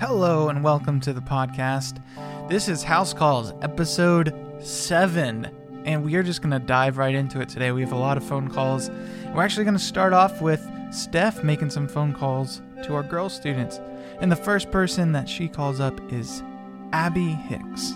Hello 0.00 0.48
and 0.48 0.64
welcome 0.64 0.98
to 1.00 1.12
the 1.12 1.20
podcast. 1.20 2.02
This 2.48 2.70
is 2.70 2.82
House 2.82 3.12
Calls, 3.12 3.52
episode 3.60 4.34
7, 4.58 5.46
and 5.84 6.02
we 6.02 6.14
are 6.14 6.22
just 6.22 6.40
going 6.40 6.58
to 6.58 6.58
dive 6.58 6.96
right 6.96 7.14
into 7.14 7.38
it 7.42 7.50
today. 7.50 7.70
We 7.70 7.82
have 7.82 7.92
a 7.92 7.98
lot 7.98 8.16
of 8.16 8.24
phone 8.24 8.48
calls. 8.48 8.88
We're 9.34 9.42
actually 9.42 9.64
going 9.64 9.76
to 9.76 9.78
start 9.78 10.14
off 10.14 10.40
with 10.40 10.66
Steph 10.90 11.44
making 11.44 11.68
some 11.68 11.86
phone 11.86 12.14
calls 12.14 12.62
to 12.84 12.94
our 12.94 13.02
girl 13.02 13.28
students. 13.28 13.78
And 14.22 14.32
the 14.32 14.36
first 14.36 14.70
person 14.70 15.12
that 15.12 15.28
she 15.28 15.48
calls 15.48 15.80
up 15.80 16.00
is 16.10 16.42
Abby 16.94 17.32
Hicks. 17.32 17.92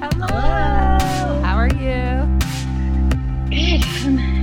Hello. 0.00 0.28
How 1.42 1.56
are 1.56 1.66
you? 1.66 2.38
Good. 3.50 4.37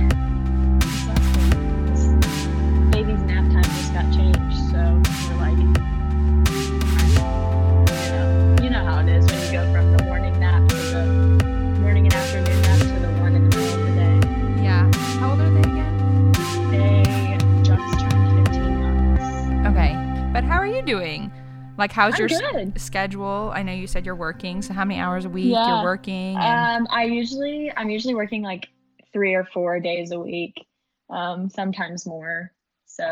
Doing? 20.86 21.32
Like, 21.78 21.92
how's 21.92 22.14
I'm 22.14 22.20
your 22.28 22.30
s- 22.32 22.82
schedule? 22.82 23.52
I 23.54 23.62
know 23.62 23.72
you 23.72 23.86
said 23.86 24.06
you're 24.06 24.14
working, 24.14 24.62
so 24.62 24.72
how 24.72 24.84
many 24.84 24.98
hours 24.98 25.24
a 25.26 25.28
week 25.28 25.52
Yeah. 25.52 25.66
you're 25.68 25.82
working? 25.84 26.36
And, 26.36 26.82
Um, 26.86 26.88
I 26.90 27.04
usually 27.04 27.70
I'm 27.76 27.90
usually 27.90 28.14
working 28.14 28.42
like 28.42 28.68
three 29.12 29.34
or 29.34 29.44
four 29.44 29.78
days 29.80 30.10
a 30.12 30.18
week, 30.18 30.66
um, 31.10 31.50
sometimes 31.50 32.06
more. 32.06 32.52
So, 32.86 33.04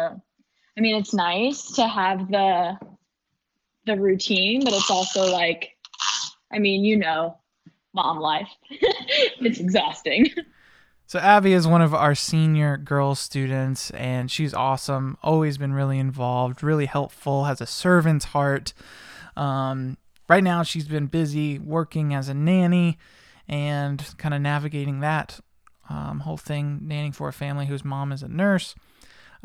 I 0.76 0.80
mean, 0.80 0.96
it's 0.96 1.12
nice 1.12 1.72
to 1.72 1.86
have 1.86 2.28
the 2.30 2.78
the 3.86 4.00
routine, 4.00 4.64
but 4.64 4.72
it's 4.72 4.90
also 4.90 5.30
like, 5.30 5.76
I 6.50 6.58
mean, 6.58 6.84
you 6.84 6.96
know, 6.96 7.36
mom 7.92 8.18
life. 8.18 8.48
it's 8.70 9.60
exhausting. 9.60 10.30
So, 11.14 11.20
Abby 11.20 11.52
is 11.52 11.64
one 11.64 11.80
of 11.80 11.94
our 11.94 12.16
senior 12.16 12.76
girl 12.76 13.14
students, 13.14 13.92
and 13.92 14.28
she's 14.28 14.52
awesome. 14.52 15.16
Always 15.22 15.58
been 15.58 15.72
really 15.72 16.00
involved, 16.00 16.60
really 16.60 16.86
helpful, 16.86 17.44
has 17.44 17.60
a 17.60 17.68
servant's 17.68 18.24
heart. 18.24 18.74
Um, 19.36 19.96
right 20.28 20.42
now, 20.42 20.64
she's 20.64 20.88
been 20.88 21.06
busy 21.06 21.56
working 21.60 22.12
as 22.12 22.28
a 22.28 22.34
nanny 22.34 22.98
and 23.46 24.04
kind 24.18 24.34
of 24.34 24.40
navigating 24.40 24.98
that 25.02 25.38
um, 25.88 26.18
whole 26.18 26.36
thing, 26.36 26.80
nannying 26.82 27.14
for 27.14 27.28
a 27.28 27.32
family 27.32 27.66
whose 27.66 27.84
mom 27.84 28.10
is 28.10 28.24
a 28.24 28.28
nurse. 28.28 28.74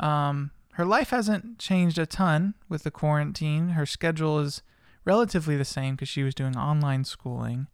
Um, 0.00 0.50
her 0.72 0.84
life 0.84 1.10
hasn't 1.10 1.60
changed 1.60 2.00
a 2.00 2.04
ton 2.06 2.54
with 2.68 2.82
the 2.82 2.90
quarantine. 2.90 3.68
Her 3.68 3.86
schedule 3.86 4.40
is 4.40 4.62
relatively 5.04 5.56
the 5.56 5.64
same 5.64 5.94
because 5.94 6.08
she 6.08 6.24
was 6.24 6.34
doing 6.34 6.56
online 6.56 7.04
schooling. 7.04 7.68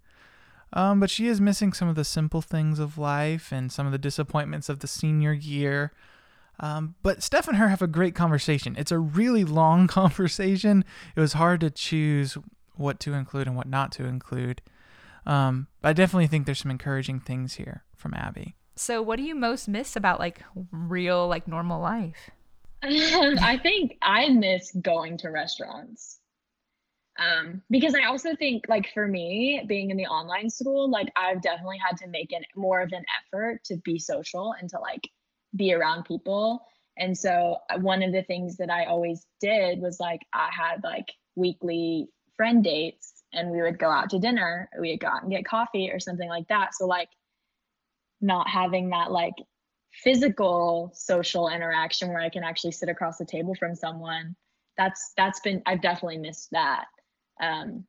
Um, 0.77 1.01
but 1.01 1.09
she 1.09 1.27
is 1.27 1.41
missing 1.41 1.73
some 1.73 1.89
of 1.89 1.95
the 1.95 2.05
simple 2.05 2.43
things 2.43 2.79
of 2.79 2.99
life 2.99 3.51
and 3.51 3.73
some 3.73 3.87
of 3.87 3.93
the 3.93 3.99
disappointments 3.99 4.69
of 4.69 4.81
the 4.81 4.87
senior 4.87 5.33
year. 5.33 5.91
Um, 6.61 6.97
but 7.03 7.23
Steph 7.23 7.49
and 7.49 7.57
her 7.57 7.69
have 7.69 7.81
a 7.81 7.87
great 7.87 8.15
conversation. 8.15 8.77
It's 8.79 8.93
a 8.93 8.99
really 8.99 9.43
long 9.43 9.87
conversation. 9.89 10.85
It 11.17 11.21
was 11.21 11.33
hard 11.33 11.61
to 11.61 11.71
choose 11.71 12.37
what 12.75 13.01
to 13.01 13.15
include 13.15 13.47
and 13.47 13.57
what 13.57 13.67
not 13.67 13.91
to 13.93 14.05
include. 14.05 14.61
Um, 15.25 15.69
but 15.81 15.89
I 15.89 15.93
definitely 15.95 16.27
think 16.27 16.45
there's 16.45 16.59
some 16.59 16.71
encouraging 16.71 17.21
things 17.21 17.55
here 17.55 17.85
from 17.95 18.13
Abby. 18.13 18.55
so, 18.77 19.01
what 19.01 19.17
do 19.17 19.23
you 19.23 19.35
most 19.35 19.69
miss 19.69 19.97
about 19.97 20.21
like 20.21 20.43
real, 20.71 21.27
like 21.27 21.49
normal 21.49 21.81
life? 21.81 22.29
I 22.83 23.59
think 23.63 23.97
I 24.03 24.29
miss 24.29 24.73
going 24.83 25.17
to 25.19 25.31
restaurants. 25.31 26.21
Um, 27.19 27.63
because 27.71 27.95
I 27.95 28.05
also 28.05 28.37
think 28.37 28.65
like 28.69 28.93
for 28.93 29.09
me, 29.09 29.65
being 29.67 29.91
in 29.91 29.97
the 29.97 30.07
online 30.07 30.51
school, 30.51 30.91
like 30.91 31.09
I've 31.17 31.41
definitely 31.41 31.79
had 31.79 31.97
to 31.99 32.09
make 32.09 32.33
an 32.33 32.43
more 32.55 32.81
of 32.83 32.93
an 32.93 33.05
effort 33.25 33.65
to 33.65 33.77
be 33.77 33.99
social 33.99 34.55
and 34.61 34.69
to 34.71 34.79
like 34.79 35.09
be 35.55 35.73
around 35.73 36.05
people. 36.05 36.61
And 36.99 37.17
so 37.17 37.59
uh, 37.71 37.79
one 37.79 38.03
of 38.03 38.13
the 38.13 38.23
things 38.23 38.57
that 38.59 38.71
I 38.71 38.85
always 38.85 39.27
did 39.41 39.81
was 39.81 39.99
like 40.01 40.21
I 40.33 40.51
had 40.53 40.83
like 40.85 41.07
weekly 41.37 42.09
friend 42.37 42.63
dates 42.63 43.23
and 43.33 43.51
we 43.51 43.63
would 43.63 43.79
go 43.79 43.91
out 43.91 44.11
to 44.11 44.19
dinner, 44.19 44.69
we 44.81 44.91
would 44.91 45.01
go 45.01 45.09
out 45.09 45.23
and 45.23 45.31
get 45.31 45.45
coffee 45.47 45.91
or 45.91 46.01
something 46.01 46.29
like 46.29 46.49
that. 46.49 46.75
So 46.75 46.87
like 46.87 47.09
not 48.21 48.49
having 48.49 48.91
that 48.91 49.11
like 49.11 49.35
physical 49.93 50.91
social 50.95 51.49
interaction 51.49 52.09
where 52.09 52.21
I 52.21 52.29
can 52.29 52.45
actually 52.45 52.73
sit 52.73 52.89
across 52.89 53.19
the 53.19 53.25
table 53.25 53.55
from 53.55 53.75
someone. 53.75 54.37
That's 54.77 55.13
that's 55.17 55.41
been 55.41 55.63
I've 55.67 55.81
definitely 55.81 56.19
missed 56.19 56.51
that. 56.53 56.87
Um, 57.41 57.85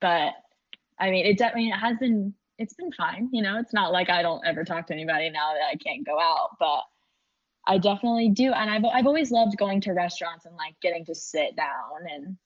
but 0.00 0.32
I 0.98 1.10
mean, 1.10 1.26
it 1.26 1.38
definitely 1.38 1.70
it 1.70 1.78
has 1.78 1.98
been 1.98 2.34
it's 2.58 2.74
been 2.74 2.92
fine. 2.92 3.28
You 3.32 3.42
know, 3.42 3.58
it's 3.58 3.72
not 3.72 3.92
like 3.92 4.10
I 4.10 4.22
don't 4.22 4.44
ever 4.46 4.64
talk 4.64 4.86
to 4.86 4.94
anybody 4.94 5.30
now 5.30 5.52
that 5.54 5.68
I 5.72 5.76
can't 5.76 6.06
go 6.06 6.18
out, 6.18 6.56
but 6.58 6.82
I 7.66 7.78
definitely 7.78 8.30
do. 8.30 8.52
And 8.52 8.70
I've 8.70 8.84
I've 8.84 9.06
always 9.06 9.30
loved 9.30 9.56
going 9.56 9.80
to 9.82 9.92
restaurants 9.92 10.46
and 10.46 10.56
like 10.56 10.74
getting 10.80 11.04
to 11.06 11.14
sit 11.14 11.56
down 11.56 12.08
and 12.10 12.36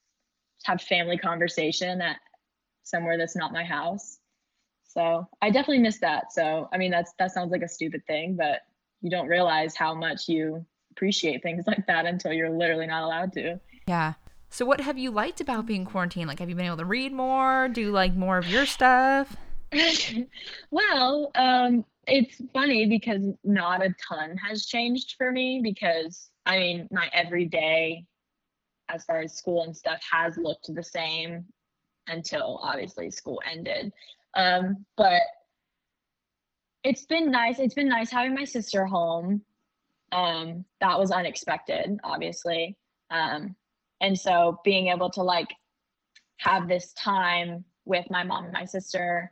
have 0.64 0.80
family 0.82 1.18
conversation 1.18 2.00
at 2.00 2.16
somewhere 2.82 3.18
that's 3.18 3.36
not 3.36 3.52
my 3.52 3.64
house. 3.64 4.18
So 4.84 5.28
I 5.40 5.50
definitely 5.50 5.78
miss 5.78 5.98
that. 5.98 6.32
So 6.32 6.68
I 6.72 6.78
mean 6.78 6.90
that's 6.90 7.12
that 7.18 7.32
sounds 7.32 7.52
like 7.52 7.62
a 7.62 7.68
stupid 7.68 8.06
thing, 8.06 8.36
but 8.36 8.60
you 9.02 9.10
don't 9.10 9.28
realize 9.28 9.76
how 9.76 9.94
much 9.94 10.28
you 10.28 10.64
appreciate 10.90 11.42
things 11.42 11.64
like 11.68 11.86
that 11.86 12.06
until 12.06 12.32
you're 12.32 12.50
literally 12.50 12.86
not 12.86 13.04
allowed 13.04 13.32
to. 13.34 13.60
Yeah. 13.86 14.14
So, 14.50 14.66
what 14.66 14.80
have 14.80 14.98
you 14.98 15.12
liked 15.12 15.40
about 15.40 15.64
being 15.64 15.84
quarantined? 15.84 16.26
Like, 16.26 16.40
have 16.40 16.48
you 16.48 16.56
been 16.56 16.66
able 16.66 16.76
to 16.78 16.84
read 16.84 17.12
more? 17.12 17.68
Do 17.68 17.92
like 17.92 18.14
more 18.14 18.36
of 18.36 18.48
your 18.48 18.66
stuff? 18.66 19.36
well, 20.70 21.30
um, 21.36 21.84
it's 22.08 22.42
funny 22.52 22.86
because 22.86 23.22
not 23.44 23.84
a 23.84 23.94
ton 24.08 24.36
has 24.36 24.66
changed 24.66 25.14
for 25.16 25.30
me 25.30 25.60
because 25.62 26.30
I 26.44 26.58
mean 26.58 26.88
my 26.90 27.08
everyday 27.12 28.04
as 28.88 29.04
far 29.04 29.20
as 29.20 29.36
school 29.36 29.62
and 29.62 29.76
stuff 29.76 30.00
has 30.10 30.36
looked 30.36 30.74
the 30.74 30.82
same 30.82 31.44
until 32.08 32.58
obviously 32.60 33.10
school 33.10 33.40
ended. 33.48 33.92
Um, 34.34 34.84
but 34.96 35.22
it's 36.82 37.06
been 37.06 37.30
nice. 37.30 37.60
It's 37.60 37.74
been 37.74 37.88
nice 37.88 38.10
having 38.10 38.34
my 38.34 38.44
sister 38.44 38.84
home. 38.84 39.42
Um, 40.10 40.64
that 40.80 40.98
was 40.98 41.12
unexpected, 41.12 42.00
obviously. 42.02 42.76
Um, 43.10 43.54
and 44.00 44.18
so 44.18 44.60
being 44.64 44.88
able 44.88 45.10
to 45.10 45.22
like 45.22 45.48
have 46.38 46.68
this 46.68 46.92
time 46.94 47.64
with 47.84 48.06
my 48.10 48.24
mom 48.24 48.44
and 48.44 48.52
my 48.52 48.64
sister, 48.64 49.30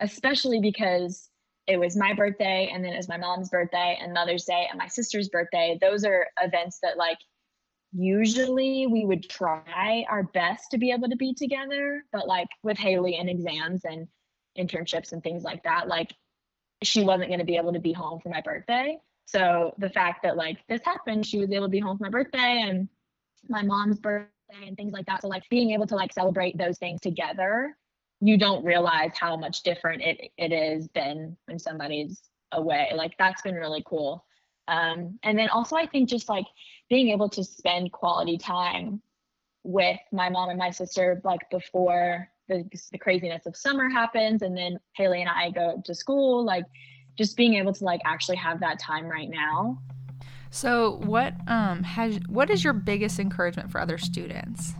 especially 0.00 0.60
because 0.60 1.28
it 1.66 1.78
was 1.78 1.96
my 1.96 2.12
birthday 2.12 2.70
and 2.72 2.84
then 2.84 2.92
it 2.92 2.96
was 2.96 3.08
my 3.08 3.16
mom's 3.16 3.48
birthday 3.48 3.98
and 4.00 4.12
Mother's 4.12 4.44
Day 4.44 4.66
and 4.68 4.78
my 4.78 4.88
sister's 4.88 5.28
birthday. 5.28 5.78
Those 5.80 6.04
are 6.04 6.26
events 6.42 6.80
that 6.82 6.96
like 6.96 7.18
usually 7.92 8.86
we 8.86 9.04
would 9.04 9.28
try 9.28 10.04
our 10.08 10.24
best 10.24 10.70
to 10.72 10.78
be 10.78 10.90
able 10.90 11.08
to 11.08 11.16
be 11.16 11.34
together, 11.34 12.04
but 12.12 12.26
like 12.26 12.48
with 12.62 12.78
Haley 12.78 13.16
and 13.16 13.30
exams 13.30 13.84
and 13.84 14.08
internships 14.58 15.12
and 15.12 15.22
things 15.22 15.44
like 15.44 15.62
that, 15.62 15.86
like 15.86 16.12
she 16.82 17.04
wasn't 17.04 17.28
going 17.28 17.38
to 17.38 17.46
be 17.46 17.56
able 17.56 17.72
to 17.72 17.78
be 17.78 17.92
home 17.92 18.18
for 18.20 18.28
my 18.28 18.40
birthday. 18.40 18.98
So 19.26 19.74
the 19.78 19.90
fact 19.90 20.24
that 20.24 20.36
like 20.36 20.58
this 20.68 20.80
happened, 20.84 21.24
she 21.26 21.38
was 21.38 21.52
able 21.52 21.66
to 21.66 21.70
be 21.70 21.78
home 21.78 21.96
for 21.98 22.04
my 22.04 22.10
birthday 22.10 22.64
and 22.66 22.88
my 23.48 23.62
mom's 23.62 23.98
birthday 23.98 24.28
and 24.66 24.76
things 24.76 24.92
like 24.92 25.06
that. 25.06 25.22
So 25.22 25.28
like 25.28 25.48
being 25.48 25.70
able 25.70 25.86
to 25.86 25.96
like 25.96 26.12
celebrate 26.12 26.58
those 26.58 26.78
things 26.78 27.00
together, 27.00 27.76
you 28.20 28.38
don't 28.38 28.64
realize 28.64 29.12
how 29.18 29.36
much 29.36 29.62
different 29.62 30.02
it 30.02 30.30
it 30.36 30.52
is 30.52 30.88
than 30.94 31.36
when 31.46 31.58
somebody's 31.58 32.20
away. 32.52 32.92
Like 32.94 33.16
that's 33.18 33.42
been 33.42 33.54
really 33.54 33.82
cool. 33.86 34.24
Um, 34.68 35.18
and 35.22 35.38
then 35.38 35.48
also 35.48 35.76
I 35.76 35.86
think 35.86 36.08
just 36.08 36.28
like 36.28 36.46
being 36.88 37.08
able 37.10 37.28
to 37.30 37.42
spend 37.42 37.92
quality 37.92 38.38
time 38.38 39.02
with 39.64 39.98
my 40.12 40.28
mom 40.28 40.50
and 40.50 40.58
my 40.58 40.70
sister 40.70 41.20
like 41.24 41.48
before 41.50 42.28
the, 42.48 42.64
the 42.90 42.98
craziness 42.98 43.46
of 43.46 43.56
summer 43.56 43.88
happens 43.88 44.42
and 44.42 44.56
then 44.56 44.78
Haley 44.96 45.20
and 45.20 45.30
I 45.30 45.50
go 45.50 45.80
to 45.84 45.94
school, 45.94 46.44
like 46.44 46.64
just 47.16 47.36
being 47.36 47.54
able 47.54 47.72
to 47.72 47.84
like 47.84 48.00
actually 48.04 48.36
have 48.36 48.60
that 48.60 48.78
time 48.78 49.06
right 49.06 49.30
now. 49.30 49.78
So, 50.52 51.00
what 51.06 51.32
um 51.48 51.82
has 51.82 52.20
what 52.28 52.50
is 52.50 52.62
your 52.62 52.74
biggest 52.74 53.18
encouragement 53.18 53.70
for 53.70 53.80
other 53.80 53.96
students? 53.96 54.74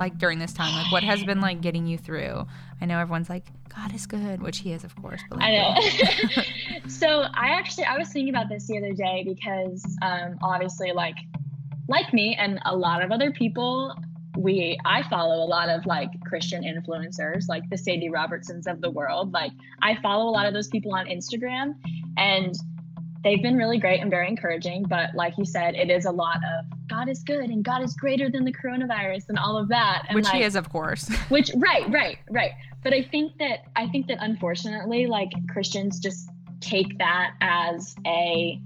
Like 0.00 0.18
during 0.18 0.40
this 0.40 0.52
time, 0.52 0.74
like 0.74 0.90
what 0.90 1.04
has 1.04 1.22
been 1.22 1.40
like 1.40 1.60
getting 1.60 1.86
you 1.86 1.96
through? 1.96 2.44
I 2.80 2.84
know 2.84 2.98
everyone's 2.98 3.30
like 3.30 3.46
God 3.72 3.94
is 3.94 4.06
good, 4.06 4.42
which 4.42 4.58
He 4.58 4.72
is, 4.72 4.82
of 4.82 4.96
course. 4.96 5.20
I 5.38 5.52
know. 5.52 6.42
so 6.88 7.26
I 7.32 7.50
actually 7.50 7.84
I 7.84 7.96
was 7.96 8.08
thinking 8.08 8.34
about 8.34 8.48
this 8.48 8.66
the 8.66 8.76
other 8.76 8.92
day 8.92 9.22
because 9.24 9.84
um, 10.02 10.36
obviously 10.42 10.90
like 10.90 11.16
like 11.88 12.12
me 12.12 12.36
and 12.36 12.58
a 12.64 12.76
lot 12.76 13.04
of 13.04 13.12
other 13.12 13.30
people, 13.30 13.94
we 14.36 14.76
I 14.84 15.08
follow 15.08 15.44
a 15.44 15.46
lot 15.46 15.68
of 15.68 15.86
like 15.86 16.10
Christian 16.24 16.64
influencers, 16.64 17.44
like 17.48 17.62
the 17.70 17.78
Sadie 17.78 18.10
Robertsons 18.10 18.66
of 18.66 18.80
the 18.80 18.90
world. 18.90 19.32
Like 19.32 19.52
I 19.80 19.94
follow 20.02 20.28
a 20.28 20.34
lot 20.34 20.46
of 20.46 20.54
those 20.54 20.66
people 20.66 20.92
on 20.92 21.06
Instagram, 21.06 21.76
and 22.16 22.52
they've 23.24 23.42
been 23.42 23.56
really 23.56 23.78
great 23.78 24.00
and 24.00 24.10
very 24.10 24.28
encouraging. 24.28 24.84
But 24.84 25.14
like 25.14 25.36
you 25.38 25.44
said, 25.44 25.74
it 25.74 25.90
is 25.90 26.04
a 26.04 26.10
lot 26.10 26.36
of 26.36 26.66
God 26.88 27.08
is 27.08 27.24
good 27.24 27.50
and 27.50 27.64
God 27.64 27.82
is 27.82 27.94
greater 27.94 28.30
than 28.30 28.44
the 28.44 28.52
coronavirus 28.52 29.30
and 29.30 29.38
all 29.38 29.56
of 29.56 29.68
that. 29.68 30.04
And 30.08 30.14
Which 30.14 30.26
like, 30.26 30.34
he 30.34 30.42
is, 30.42 30.54
of 30.54 30.68
course. 30.68 31.08
which 31.30 31.50
right, 31.56 31.88
right, 31.90 32.18
right. 32.30 32.52
But 32.84 32.92
I 32.92 33.02
think 33.02 33.38
that 33.38 33.64
I 33.74 33.88
think 33.88 34.06
that 34.08 34.18
unfortunately, 34.20 35.06
like 35.06 35.32
Christians 35.48 35.98
just 35.98 36.28
take 36.60 36.98
that 36.98 37.32
as 37.40 37.96
a 38.06 38.60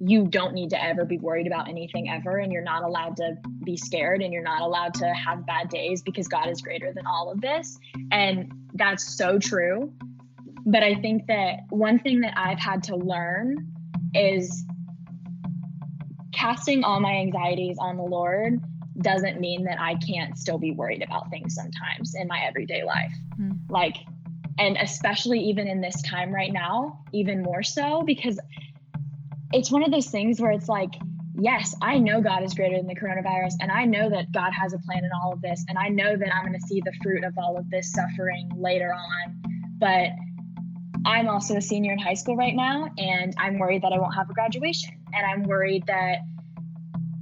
you 0.00 0.26
don't 0.26 0.52
need 0.52 0.70
to 0.70 0.82
ever 0.82 1.04
be 1.04 1.18
worried 1.18 1.46
about 1.46 1.68
anything 1.68 2.10
ever 2.10 2.38
and 2.38 2.52
you're 2.52 2.62
not 2.62 2.82
allowed 2.82 3.16
to 3.16 3.36
be 3.64 3.76
scared 3.76 4.22
and 4.22 4.32
you're 4.34 4.42
not 4.42 4.60
allowed 4.60 4.92
to 4.92 5.06
have 5.14 5.46
bad 5.46 5.68
days 5.70 6.02
because 6.02 6.28
God 6.28 6.48
is 6.48 6.60
greater 6.60 6.92
than 6.92 7.06
all 7.06 7.30
of 7.30 7.40
this. 7.40 7.78
And 8.10 8.52
that's 8.74 9.16
so 9.16 9.38
true. 9.38 9.92
But 10.66 10.82
I 10.82 10.96
think 10.96 11.26
that 11.28 11.60
one 11.70 11.98
thing 11.98 12.20
that 12.20 12.34
I've 12.36 12.58
had 12.58 12.82
to 12.84 12.96
learn 12.96 13.73
is 14.14 14.64
casting 16.32 16.84
all 16.84 17.00
my 17.00 17.12
anxieties 17.12 17.76
on 17.78 17.96
the 17.96 18.02
Lord 18.02 18.60
doesn't 19.00 19.40
mean 19.40 19.64
that 19.64 19.80
I 19.80 19.96
can't 19.96 20.38
still 20.38 20.58
be 20.58 20.70
worried 20.70 21.02
about 21.02 21.30
things 21.30 21.54
sometimes 21.54 22.14
in 22.14 22.28
my 22.28 22.40
everyday 22.46 22.84
life. 22.84 23.12
Hmm. 23.36 23.52
Like, 23.68 23.96
and 24.58 24.76
especially 24.76 25.40
even 25.40 25.66
in 25.66 25.80
this 25.80 26.00
time 26.02 26.32
right 26.32 26.52
now, 26.52 27.00
even 27.12 27.42
more 27.42 27.62
so 27.62 28.02
because 28.02 28.38
it's 29.52 29.70
one 29.70 29.82
of 29.82 29.90
those 29.90 30.06
things 30.06 30.40
where 30.40 30.52
it's 30.52 30.68
like, 30.68 30.94
yes, 31.36 31.74
I 31.82 31.98
know 31.98 32.20
God 32.20 32.42
is 32.42 32.54
greater 32.54 32.76
than 32.76 32.86
the 32.86 32.94
coronavirus, 32.94 33.54
and 33.60 33.70
I 33.70 33.84
know 33.84 34.08
that 34.10 34.32
God 34.32 34.52
has 34.52 34.72
a 34.72 34.78
plan 34.78 35.04
in 35.04 35.10
all 35.12 35.32
of 35.32 35.42
this, 35.42 35.64
and 35.68 35.78
I 35.78 35.88
know 35.88 36.16
that 36.16 36.34
I'm 36.34 36.44
going 36.44 36.58
to 36.58 36.66
see 36.66 36.80
the 36.84 36.92
fruit 37.02 37.24
of 37.24 37.34
all 37.38 37.56
of 37.56 37.68
this 37.70 37.92
suffering 37.92 38.50
later 38.56 38.92
on. 38.92 39.42
But 39.78 40.10
I'm 41.04 41.28
also 41.28 41.56
a 41.56 41.60
senior 41.60 41.92
in 41.92 41.98
high 41.98 42.14
school 42.14 42.36
right 42.36 42.54
now, 42.54 42.90
and 42.96 43.34
I'm 43.38 43.58
worried 43.58 43.82
that 43.82 43.92
I 43.92 43.98
won't 43.98 44.14
have 44.14 44.30
a 44.30 44.32
graduation, 44.32 44.98
and 45.12 45.26
I'm 45.26 45.42
worried 45.42 45.84
that 45.86 46.18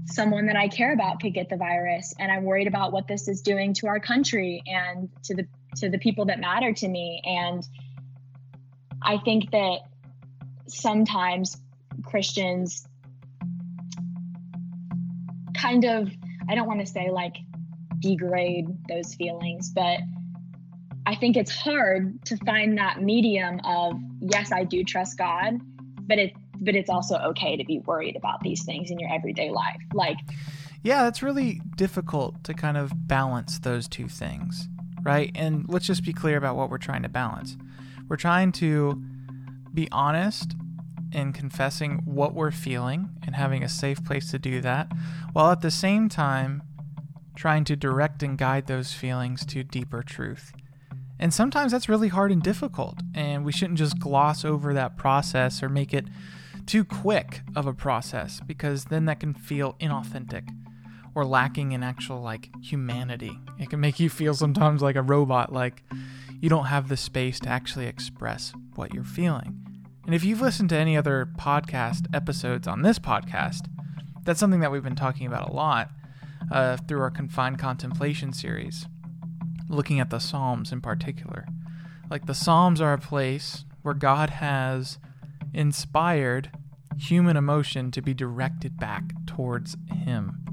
someone 0.06 0.46
that 0.46 0.56
I 0.56 0.69
care 0.69 0.93
about 0.93 1.20
could 1.20 1.34
get 1.34 1.49
the 1.49 1.56
virus, 1.56 2.14
and 2.19 2.31
I'm 2.31 2.44
worried 2.44 2.69
about 2.69 2.93
what 2.93 3.08
this 3.08 3.29
is 3.29 3.43
doing 3.43 3.75
to 3.75 3.88
our 3.88 3.99
country 3.99 4.62
and 4.67 5.08
to 5.25 5.34
the 5.34 5.46
to 5.76 5.88
the 5.88 5.99
people 5.99 6.26
that 6.26 6.38
matter 6.38 6.73
to 6.73 6.88
me. 6.88 7.23
And 7.25 7.67
I 9.00 9.19
think 9.19 9.50
that 9.52 9.79
sometimes 10.69 11.56
Christians 12.05 12.87
kind 15.55 15.85
of, 15.85 16.11
I 16.49 16.55
don't 16.55 16.67
want 16.67 16.81
to 16.81 16.87
say 16.87 17.11
like 17.11 17.37
degrade 18.00 18.67
those 18.88 19.14
feelings, 19.14 19.70
but 19.70 20.00
I 21.12 21.14
think 21.14 21.37
it's 21.37 21.55
hard 21.55 22.25
to 22.25 22.38
find 22.38 22.79
that 22.79 23.03
medium 23.03 23.61
of 23.64 24.00
yes, 24.20 24.50
I 24.50 24.64
do 24.64 24.82
trust 24.82 25.19
God, 25.19 25.61
but 26.06 26.19
it 26.19 26.32
but 26.59 26.75
it's 26.75 26.88
also 26.88 27.19
okay 27.19 27.55
to 27.55 27.64
be 27.64 27.81
worried 27.81 28.17
about 28.17 28.41
these 28.41 28.64
things 28.64 28.91
in 28.91 28.99
your 28.99 29.12
everyday 29.12 29.50
life. 29.50 29.82
Like 29.93 30.17
Yeah, 30.82 31.03
that's 31.03 31.23
really 31.23 31.61
difficult 31.76 32.43
to 32.44 32.55
kind 32.55 32.79
of 32.79 33.06
balance 33.06 33.59
those 33.59 33.88
two 33.88 34.09
things, 34.09 34.69
right? 35.03 35.31
And 35.35 35.69
let's 35.69 35.87
just 35.87 36.03
be 36.03 36.14
clear 36.14 36.38
about 36.38 36.56
what 36.56 36.70
we're 36.70 36.79
trying 36.79 37.03
to 37.03 37.11
balance. 37.11 37.59
We're 38.09 38.17
trying 38.17 38.53
to 38.53 39.03
be 39.75 39.88
honest 39.93 40.55
in 41.12 41.35
confessing 41.35 42.00
what 42.06 42.32
we're 42.32 42.50
feeling 42.50 43.11
and 43.26 43.37
having 43.37 43.62
a 43.62 43.69
safe 43.69 44.03
place 44.03 44.31
to 44.31 44.38
do 44.38 44.62
that, 44.62 44.91
while 45.35 45.53
at 45.53 45.61
the 45.61 45.70
same 45.70 46.09
time 46.09 46.62
trying 47.35 47.64
to 47.64 47.76
direct 47.76 48.23
and 48.23 48.38
guide 48.38 48.67
those 48.67 48.94
feelings 48.94 49.44
to 49.47 49.62
deeper 49.62 50.03
truth. 50.03 50.53
And 51.22 51.32
sometimes 51.32 51.70
that's 51.70 51.88
really 51.88 52.08
hard 52.08 52.32
and 52.32 52.42
difficult, 52.42 52.98
and 53.14 53.44
we 53.44 53.52
shouldn't 53.52 53.78
just 53.78 54.00
gloss 54.00 54.44
over 54.44 54.74
that 54.74 54.96
process 54.96 55.62
or 55.62 55.69
make 55.69 55.94
it 55.94 56.06
too 56.66 56.84
quick 56.84 57.42
of 57.54 57.64
a 57.64 57.72
process 57.72 58.40
because 58.44 58.86
then 58.86 59.04
that 59.04 59.20
can 59.20 59.32
feel 59.32 59.76
inauthentic 59.80 60.48
or 61.14 61.24
lacking 61.24 61.70
in 61.70 61.84
actual 61.84 62.20
like 62.20 62.50
humanity. 62.60 63.38
It 63.60 63.70
can 63.70 63.78
make 63.78 64.00
you 64.00 64.10
feel 64.10 64.34
sometimes 64.34 64.82
like 64.82 64.96
a 64.96 65.02
robot, 65.02 65.52
like 65.52 65.84
you 66.40 66.48
don't 66.48 66.64
have 66.64 66.88
the 66.88 66.96
space 66.96 67.38
to 67.38 67.48
actually 67.48 67.86
express 67.86 68.52
what 68.75 68.92
you're 68.92 69.04
feeling. 69.04 69.64
And 70.04 70.16
if 70.16 70.25
you've 70.25 70.40
listened 70.40 70.70
to 70.70 70.76
any 70.76 70.96
other 70.96 71.28
podcast 71.38 72.12
episodes 72.12 72.66
on 72.66 72.82
this 72.82 72.98
podcast, 72.98 73.68
that's 74.25 74.40
something 74.40 74.58
that 74.58 74.72
we've 74.72 74.82
been 74.82 74.96
talking 74.96 75.28
about 75.28 75.50
a 75.50 75.52
lot 75.52 75.88
uh, 76.50 76.78
through 76.88 77.00
our 77.00 77.12
confined 77.12 77.60
contemplation 77.60 78.32
series, 78.32 78.86
looking 79.69 80.00
at 80.00 80.11
the 80.11 80.19
Psalms 80.19 80.73
in 80.73 80.81
particular. 80.81 81.47
Like 82.11 82.26
the 82.26 82.35
Psalms 82.35 82.81
are 82.81 82.93
a 82.93 82.99
place 82.99 83.64
where 83.82 83.94
God 83.94 84.31
has 84.31 84.99
inspired 85.55 86.50
human 86.99 87.37
emotion 87.37 87.91
to 87.91 88.03
be 88.03 88.14
directed 88.14 88.79
back 88.79 89.03
towards 89.26 89.76
Him. 89.91 90.44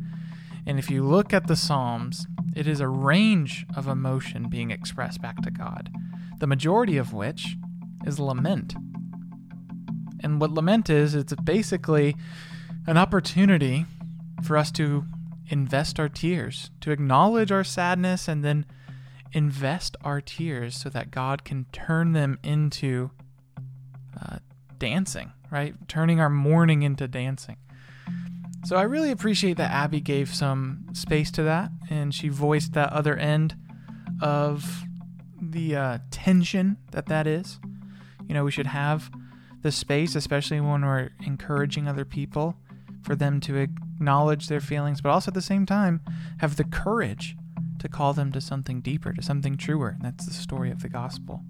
And 0.65 0.79
if 0.79 0.89
you 0.89 1.03
look 1.03 1.33
at 1.33 1.47
the 1.47 1.55
Psalms, 1.55 2.27
it 2.55 2.67
is 2.67 2.79
a 2.79 2.87
range 2.87 3.65
of 3.75 3.87
emotion 3.87 4.49
being 4.49 4.71
expressed 4.71 5.21
back 5.21 5.41
to 5.41 5.51
God, 5.51 5.89
the 6.39 6.47
majority 6.47 6.97
of 6.97 7.13
which 7.13 7.55
is 8.05 8.19
lament. 8.19 8.75
And 10.21 10.41
what 10.41 10.51
lament 10.51 10.89
is, 10.89 11.15
it's 11.15 11.33
basically 11.35 12.15
an 12.87 12.97
opportunity 12.97 13.85
for 14.43 14.57
us 14.57 14.71
to 14.71 15.05
invest 15.49 15.99
our 15.99 16.09
tears, 16.09 16.71
to 16.81 16.91
acknowledge 16.91 17.51
our 17.51 17.63
sadness, 17.63 18.27
and 18.27 18.43
then 18.43 18.65
invest 19.31 19.95
our 20.03 20.21
tears 20.21 20.75
so 20.75 20.89
that 20.89 21.11
God 21.11 21.43
can 21.43 21.65
turn 21.71 22.13
them 22.13 22.39
into 22.43 23.11
uh, 24.19 24.37
dancing, 24.77 25.31
right? 25.51 25.75
Turning 25.87 26.19
our 26.19 26.29
mourning 26.29 26.83
into 26.83 27.07
dancing. 27.07 27.57
So 28.65 28.75
I 28.75 28.83
really 28.83 29.11
appreciate 29.11 29.57
that 29.57 29.71
Abby 29.71 30.01
gave 30.01 30.33
some 30.33 30.87
space 30.93 31.31
to 31.31 31.43
that 31.43 31.71
and 31.89 32.13
she 32.13 32.27
voiced 32.27 32.73
that 32.73 32.91
other 32.91 33.15
end 33.15 33.55
of 34.21 34.83
the 35.41 35.75
uh, 35.75 35.97
tension 36.11 36.77
that 36.91 37.05
that 37.05 37.25
is. 37.25 37.59
You 38.27 38.33
know, 38.33 38.43
we 38.43 38.51
should 38.51 38.67
have 38.67 39.09
the 39.61 39.71
space, 39.71 40.15
especially 40.15 40.59
when 40.59 40.85
we're 40.85 41.09
encouraging 41.25 41.87
other 41.87 42.05
people, 42.05 42.55
for 43.01 43.15
them 43.15 43.39
to 43.41 43.55
acknowledge 43.55 44.47
their 44.47 44.59
feelings, 44.59 45.01
but 45.01 45.09
also 45.09 45.29
at 45.29 45.35
the 45.35 45.41
same 45.41 45.65
time 45.65 46.01
have 46.39 46.57
the 46.57 46.63
courage 46.65 47.35
to 47.79 47.87
call 47.87 48.13
them 48.13 48.31
to 48.31 48.41
something 48.41 48.81
deeper, 48.81 49.13
to 49.13 49.21
something 49.21 49.57
truer. 49.57 49.89
And 49.89 50.01
that's 50.03 50.25
the 50.25 50.33
story 50.33 50.71
of 50.71 50.81
the 50.81 50.89
gospel. 50.89 51.41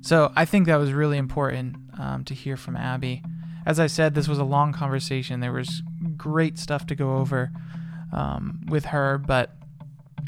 So 0.00 0.32
I 0.34 0.44
think 0.44 0.66
that 0.66 0.76
was 0.76 0.92
really 0.92 1.18
important 1.18 1.76
um, 1.98 2.24
to 2.24 2.34
hear 2.34 2.56
from 2.56 2.76
Abby. 2.76 3.22
As 3.66 3.78
I 3.78 3.86
said, 3.86 4.14
this 4.14 4.28
was 4.28 4.38
a 4.38 4.44
long 4.44 4.72
conversation. 4.72 5.40
There 5.40 5.52
was 5.52 5.82
great 6.16 6.58
stuff 6.58 6.86
to 6.86 6.94
go 6.94 7.16
over 7.16 7.50
um, 8.12 8.60
with 8.68 8.86
her, 8.86 9.18
but 9.18 9.54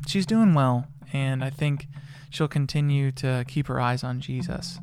she's 0.07 0.27
doing 0.27 0.53
well, 0.55 0.87
and 1.13 1.43
I 1.43 1.51
think 1.51 1.87
she'll 2.31 2.49
continue 2.49 3.11
to 3.13 3.45
keep 3.49 3.67
her 3.69 3.81
eyes 3.81 4.05
on 4.05 4.21
Jesus. 4.21 4.79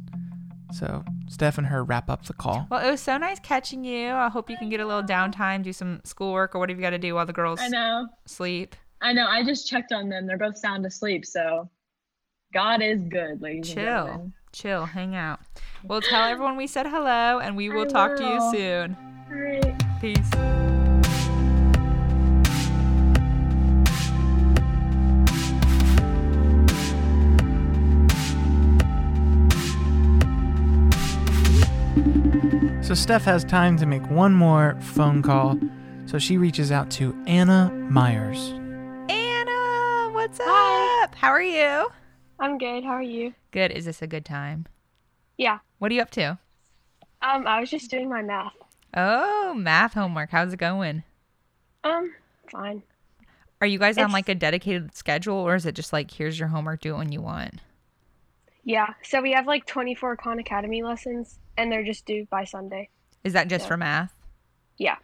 So 0.71 1.03
Steph 1.27 1.57
and 1.57 1.67
her 1.67 1.83
wrap 1.83 2.09
up 2.09 2.25
the 2.25 2.33
call. 2.33 2.67
Well, 2.69 2.85
it 2.85 2.89
was 2.89 3.01
so 3.01 3.17
nice 3.17 3.39
catching 3.39 3.83
you. 3.83 4.11
I 4.11 4.29
hope 4.29 4.49
you 4.49 4.57
can 4.57 4.69
get 4.69 4.79
a 4.79 4.85
little 4.85 5.03
downtime, 5.03 5.63
do 5.63 5.73
some 5.73 6.01
schoolwork 6.03 6.55
or 6.55 6.59
whatever 6.59 6.79
you 6.79 6.81
got 6.83 6.91
to 6.91 6.99
do 6.99 7.15
while 7.15 7.25
the 7.25 7.33
girls 7.33 7.59
I 7.61 7.69
know. 7.69 8.07
sleep. 8.25 8.75
I 9.01 9.13
know. 9.13 9.25
I 9.27 9.43
just 9.43 9.67
checked 9.67 9.91
on 9.91 10.09
them. 10.09 10.25
They're 10.27 10.37
both 10.37 10.57
sound 10.57 10.85
asleep. 10.85 11.25
So 11.25 11.69
God 12.53 12.81
is 12.81 13.01
good, 13.03 13.41
ladies 13.41 13.69
and 13.69 13.77
Chill, 13.79 14.05
gentlemen. 14.05 14.33
chill, 14.51 14.85
hang 14.85 15.15
out. 15.15 15.39
We'll 15.83 16.01
tell 16.01 16.25
everyone 16.25 16.57
we 16.57 16.67
said 16.67 16.87
hello, 16.87 17.39
and 17.39 17.55
we 17.55 17.69
will 17.69 17.83
I 17.83 17.87
talk 17.87 18.17
to 18.17 18.23
you 18.23 18.51
soon. 18.51 18.97
All 19.31 19.37
right. 19.37 20.01
Peace. 20.01 20.29
So 32.81 32.95
Steph 32.95 33.23
has 33.25 33.43
time 33.43 33.77
to 33.77 33.85
make 33.85 34.09
one 34.09 34.33
more 34.33 34.75
phone 34.79 35.21
call. 35.21 35.59
So 36.07 36.17
she 36.17 36.37
reaches 36.37 36.71
out 36.71 36.89
to 36.91 37.15
Anna 37.27 37.71
Myers. 37.89 38.58
How 41.19 41.29
are 41.31 41.41
you? 41.41 41.89
I'm 42.39 42.57
good. 42.57 42.83
How 42.83 42.91
are 42.91 43.01
you? 43.01 43.33
Good. 43.51 43.71
Is 43.71 43.85
this 43.85 44.01
a 44.01 44.07
good 44.07 44.23
time? 44.25 44.65
Yeah. 45.37 45.59
What 45.79 45.91
are 45.91 45.95
you 45.95 46.01
up 46.01 46.11
to? 46.11 46.39
Um, 47.21 47.45
I 47.45 47.59
was 47.59 47.69
just 47.69 47.91
doing 47.91 48.09
my 48.09 48.21
math. 48.21 48.53
Oh, 48.95 49.53
math 49.53 49.93
homework. 49.93 50.29
How's 50.29 50.53
it 50.53 50.57
going? 50.59 51.03
Um, 51.83 52.13
fine. 52.51 52.83
Are 53.61 53.67
you 53.67 53.77
guys 53.77 53.97
on 53.97 54.11
like 54.11 54.29
a 54.29 54.35
dedicated 54.35 54.95
schedule 54.95 55.35
or 55.35 55.55
is 55.55 55.65
it 55.65 55.75
just 55.75 55.91
like 55.91 56.11
here's 56.11 56.39
your 56.39 56.47
homework, 56.47 56.79
do 56.81 56.95
it 56.95 56.97
when 56.97 57.11
you 57.11 57.21
want? 57.21 57.55
Yeah. 58.63 58.93
So 59.03 59.21
we 59.21 59.33
have 59.33 59.45
like 59.47 59.65
24 59.65 60.15
Khan 60.17 60.39
Academy 60.39 60.81
lessons, 60.83 61.39
and 61.57 61.69
they're 61.71 61.83
just 61.83 62.05
due 62.05 62.25
by 62.29 62.45
Sunday. 62.45 62.89
Is 63.25 63.33
that 63.33 63.49
just 63.49 63.63
Yeah. 63.65 63.67
for 63.67 63.77
math? 63.77 64.13
Yeah. 64.77 64.95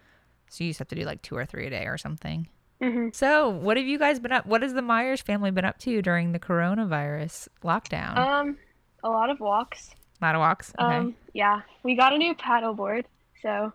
So 0.50 0.64
you 0.64 0.70
just 0.70 0.80
have 0.80 0.88
to 0.90 0.96
do 0.96 1.04
like 1.04 1.22
two 1.22 1.36
or 1.36 1.46
three 1.46 1.68
a 1.68 1.70
day 1.70 1.86
or 1.88 1.98
something. 1.98 2.48
Mhm. 2.86 3.16
So, 3.16 3.50
what 3.50 3.78
have 3.78 3.86
you 3.86 3.98
guys 3.98 4.20
been 4.20 4.32
up? 4.32 4.46
What 4.46 4.62
has 4.62 4.74
the 4.74 4.82
Myers 4.82 5.22
family 5.22 5.52
been 5.52 5.66
up 5.66 5.78
to 5.80 6.02
during 6.02 6.32
the 6.32 6.40
coronavirus 6.40 7.48
lockdown? 7.64 8.18
Um, 8.18 8.58
a 9.04 9.10
lot 9.10 9.30
of 9.30 9.40
walks. 9.40 9.96
a 10.22 10.26
lot 10.26 10.36
of 10.36 10.40
walks. 10.40 10.74
Okay. 10.80 10.96
Um, 10.98 11.16
yeah. 11.34 11.62
We 11.84 11.96
got 11.96 12.14
a 12.14 12.18
new 12.18 12.34
paddle 12.36 12.74
board, 12.74 13.06
So 13.42 13.74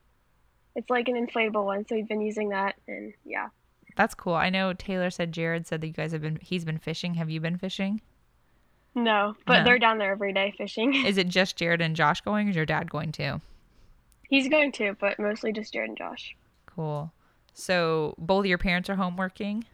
it's 0.75 0.89
like 0.89 1.09
an 1.09 1.15
inflatable 1.27 1.65
one. 1.65 1.87
So 1.87 1.95
we've 1.97 2.09
been 2.09 2.21
using 2.23 2.49
that, 2.51 2.77
and 2.89 3.13
yeah. 3.25 3.49
That's 3.97 4.15
cool. 4.15 4.35
I 4.35 4.49
know 4.51 4.73
Taylor 4.73 5.11
said 5.11 5.33
Jared 5.33 5.67
said 5.67 5.81
that 5.83 5.87
you 5.89 5.93
guys 5.93 6.13
have 6.13 6.23
been 6.23 6.39
he's 6.41 6.65
been 6.65 6.79
fishing. 6.79 7.15
Have 7.15 7.29
you 7.29 7.41
been 7.41 7.59
fishing? 7.59 8.01
No, 8.95 9.37
but 9.47 9.59
No. 9.59 9.65
they're 9.65 9.79
down 9.79 9.99
there 9.99 10.13
every 10.13 10.33
day 10.33 10.53
fishing. 10.57 10.95
Is 10.95 11.19
it 11.19 11.29
just 11.29 11.57
Jared 11.57 11.81
and 11.81 11.95
Josh 11.95 12.21
going? 12.23 12.47
Or 12.47 12.51
is 12.51 12.57
your 12.57 12.67
dad 12.67 12.91
going 12.91 13.13
too? 13.13 13.41
He's 14.29 14.49
going 14.49 14.73
to, 14.73 14.97
but 15.01 15.19
mostly 15.19 15.53
just 15.53 15.73
Jared 15.73 15.91
and 15.91 15.99
Josh. 15.99 16.35
Cool. 16.67 17.13
So 17.53 18.15
both 18.19 18.41
of 18.41 18.47
your 18.47 18.59
parents 18.59 18.89
are 18.91 18.95
home 18.97 19.17
working? 19.17 19.65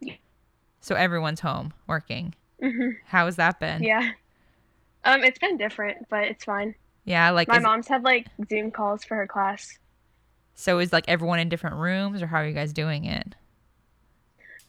Yeah. 0.00 0.14
So 0.80 0.94
everyone's 0.94 1.40
home 1.40 1.72
working. 1.86 2.34
hmm 2.60 2.90
How 3.06 3.26
has 3.26 3.36
that 3.36 3.58
been? 3.60 3.82
Yeah. 3.82 4.12
Um, 5.04 5.24
it's 5.24 5.38
been 5.38 5.56
different, 5.56 6.08
but 6.10 6.24
it's 6.24 6.44
fine. 6.44 6.74
Yeah, 7.04 7.30
like 7.30 7.48
My 7.48 7.56
is- 7.56 7.62
mom's 7.62 7.88
had 7.88 8.04
like 8.04 8.26
Zoom 8.48 8.70
calls 8.70 9.04
for 9.04 9.16
her 9.16 9.26
class. 9.26 9.78
so 10.54 10.78
is 10.78 10.92
like 10.92 11.04
everyone 11.08 11.40
in 11.40 11.48
different 11.48 11.76
rooms 11.76 12.22
or 12.22 12.26
how 12.28 12.38
are 12.38 12.46
you 12.46 12.54
guys 12.54 12.72
doing 12.72 13.04
it? 13.04 13.34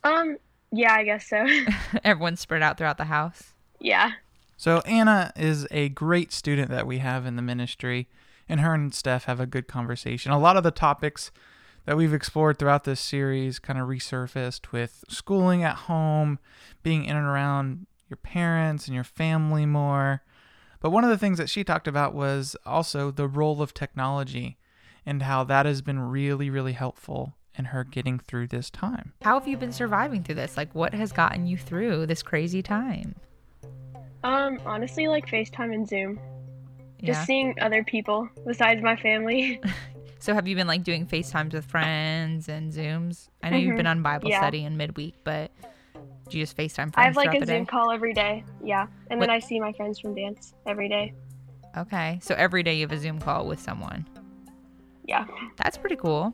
Um, 0.03 0.37
yeah, 0.71 0.93
I 0.93 1.03
guess 1.03 1.27
so. 1.27 1.45
Everyone's 2.03 2.39
spread 2.39 2.61
out 2.63 2.77
throughout 2.77 2.97
the 2.97 3.05
house. 3.05 3.53
yeah. 3.79 4.11
So 4.55 4.79
Anna 4.81 5.33
is 5.35 5.67
a 5.71 5.89
great 5.89 6.31
student 6.31 6.69
that 6.69 6.87
we 6.87 6.99
have 6.99 7.25
in 7.25 7.35
the 7.35 7.41
ministry, 7.41 8.07
and 8.47 8.61
her 8.61 8.73
and 8.73 8.93
Steph 8.93 9.25
have 9.25 9.41
a 9.41 9.45
good 9.45 9.67
conversation. 9.67 10.31
A 10.31 10.39
lot 10.39 10.55
of 10.55 10.63
the 10.63 10.71
topics 10.71 11.31
that 11.85 11.97
we've 11.97 12.13
explored 12.13 12.57
throughout 12.57 12.83
this 12.83 12.99
series 12.99 13.59
kind 13.59 13.79
of 13.79 13.87
resurfaced 13.87 14.71
with 14.71 15.03
schooling 15.09 15.63
at 15.63 15.75
home, 15.75 16.39
being 16.81 17.05
in 17.05 17.15
and 17.15 17.25
around 17.25 17.87
your 18.09 18.17
parents 18.17 18.87
and 18.87 18.95
your 18.95 19.03
family 19.03 19.65
more. 19.65 20.23
But 20.79 20.91
one 20.91 21.03
of 21.03 21.09
the 21.09 21.17
things 21.17 21.37
that 21.37 21.49
she 21.49 21.63
talked 21.63 21.87
about 21.87 22.13
was 22.13 22.55
also 22.65 23.11
the 23.11 23.27
role 23.27 23.61
of 23.61 23.73
technology 23.73 24.57
and 25.05 25.23
how 25.23 25.43
that 25.45 25.65
has 25.65 25.81
been 25.81 25.99
really, 25.99 26.49
really 26.49 26.73
helpful 26.73 27.35
in 27.55 27.65
her 27.65 27.83
getting 27.83 28.19
through 28.19 28.47
this 28.47 28.69
time. 28.69 29.13
How 29.21 29.39
have 29.39 29.47
you 29.47 29.57
been 29.57 29.71
surviving 29.71 30.23
through 30.23 30.35
this? 30.35 30.57
Like 30.57 30.73
what 30.73 30.93
has 30.93 31.11
gotten 31.11 31.45
you 31.45 31.57
through 31.57 32.07
this 32.07 32.23
crazy 32.23 32.61
time? 32.61 33.15
Um, 34.23 34.59
honestly, 34.65 35.07
like 35.07 35.27
FaceTime 35.27 35.73
and 35.73 35.87
Zoom. 35.87 36.19
Just 37.01 37.25
seeing 37.25 37.53
other 37.59 37.83
people 37.83 38.29
besides 38.47 38.81
my 38.81 38.95
family. 38.95 39.61
So 40.23 40.33
have 40.33 40.47
you 40.47 40.55
been 40.55 40.67
like 40.67 40.83
doing 40.83 41.05
FaceTimes 41.05 41.51
with 41.51 41.65
friends 41.65 42.47
and 42.47 42.71
Zooms? 42.71 43.27
I 43.43 43.49
know 43.49 43.57
you've 43.57 43.73
Mhm. 43.73 43.77
been 43.77 43.87
on 43.87 44.01
Bible 44.01 44.29
Yeah. 44.29 44.39
study 44.39 44.63
and 44.63 44.77
midweek, 44.77 45.15
but 45.25 45.51
do 46.29 46.37
you 46.37 46.43
just 46.45 46.55
FaceTime 46.55 46.93
friends 46.93 46.95
I 46.95 47.03
have 47.03 47.17
like 47.17 47.33
a 47.41 47.45
Zoom 47.45 47.65
call 47.65 47.91
every 47.91 48.13
day. 48.13 48.45
Yeah. 48.63 48.87
And 49.09 49.19
What- 49.19 49.27
then 49.27 49.35
I 49.35 49.39
see 49.39 49.59
my 49.59 49.73
friends 49.73 49.99
from 49.99 50.15
dance 50.15 50.53
every 50.65 50.87
day. 50.87 51.11
Okay. 51.75 52.19
So 52.21 52.35
every 52.35 52.63
day 52.63 52.75
you 52.75 52.83
have 52.83 52.93
a 52.93 52.97
Zoom 52.97 53.19
call 53.19 53.45
with 53.47 53.59
someone. 53.59 54.07
Yeah. 55.03 55.25
That's 55.57 55.75
pretty 55.77 55.97
cool. 55.97 56.33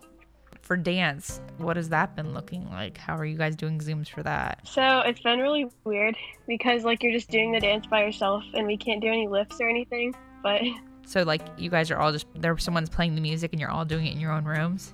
For 0.61 0.77
dance, 0.77 1.41
what 1.57 1.75
has 1.75 1.89
that 1.89 2.15
been 2.15 2.31
looking 2.35 2.69
like? 2.69 2.95
How 2.99 3.15
are 3.17 3.25
you 3.25 3.39
guys 3.39 3.55
doing 3.55 3.79
Zooms 3.79 4.07
for 4.07 4.21
that? 4.21 4.59
So 4.67 4.99
it's 4.99 5.21
been 5.21 5.39
really 5.39 5.65
weird 5.83 6.15
because 6.47 6.85
like 6.85 7.01
you're 7.01 7.11
just 7.11 7.31
doing 7.31 7.51
the 7.51 7.59
dance 7.59 7.87
by 7.87 8.03
yourself 8.03 8.43
and 8.53 8.67
we 8.67 8.77
can't 8.77 9.01
do 9.01 9.07
any 9.07 9.27
lifts 9.27 9.59
or 9.59 9.67
anything. 9.67 10.13
But 10.43 10.61
So 11.09 11.23
like 11.23 11.41
you 11.57 11.71
guys 11.71 11.89
are 11.89 11.97
all 11.97 12.11
just 12.11 12.27
there 12.35 12.55
someone's 12.59 12.87
playing 12.89 13.15
the 13.15 13.21
music 13.21 13.51
and 13.51 13.59
you're 13.59 13.71
all 13.71 13.83
doing 13.83 14.05
it 14.05 14.11
in 14.13 14.19
your 14.19 14.31
own 14.31 14.45
rooms? 14.45 14.93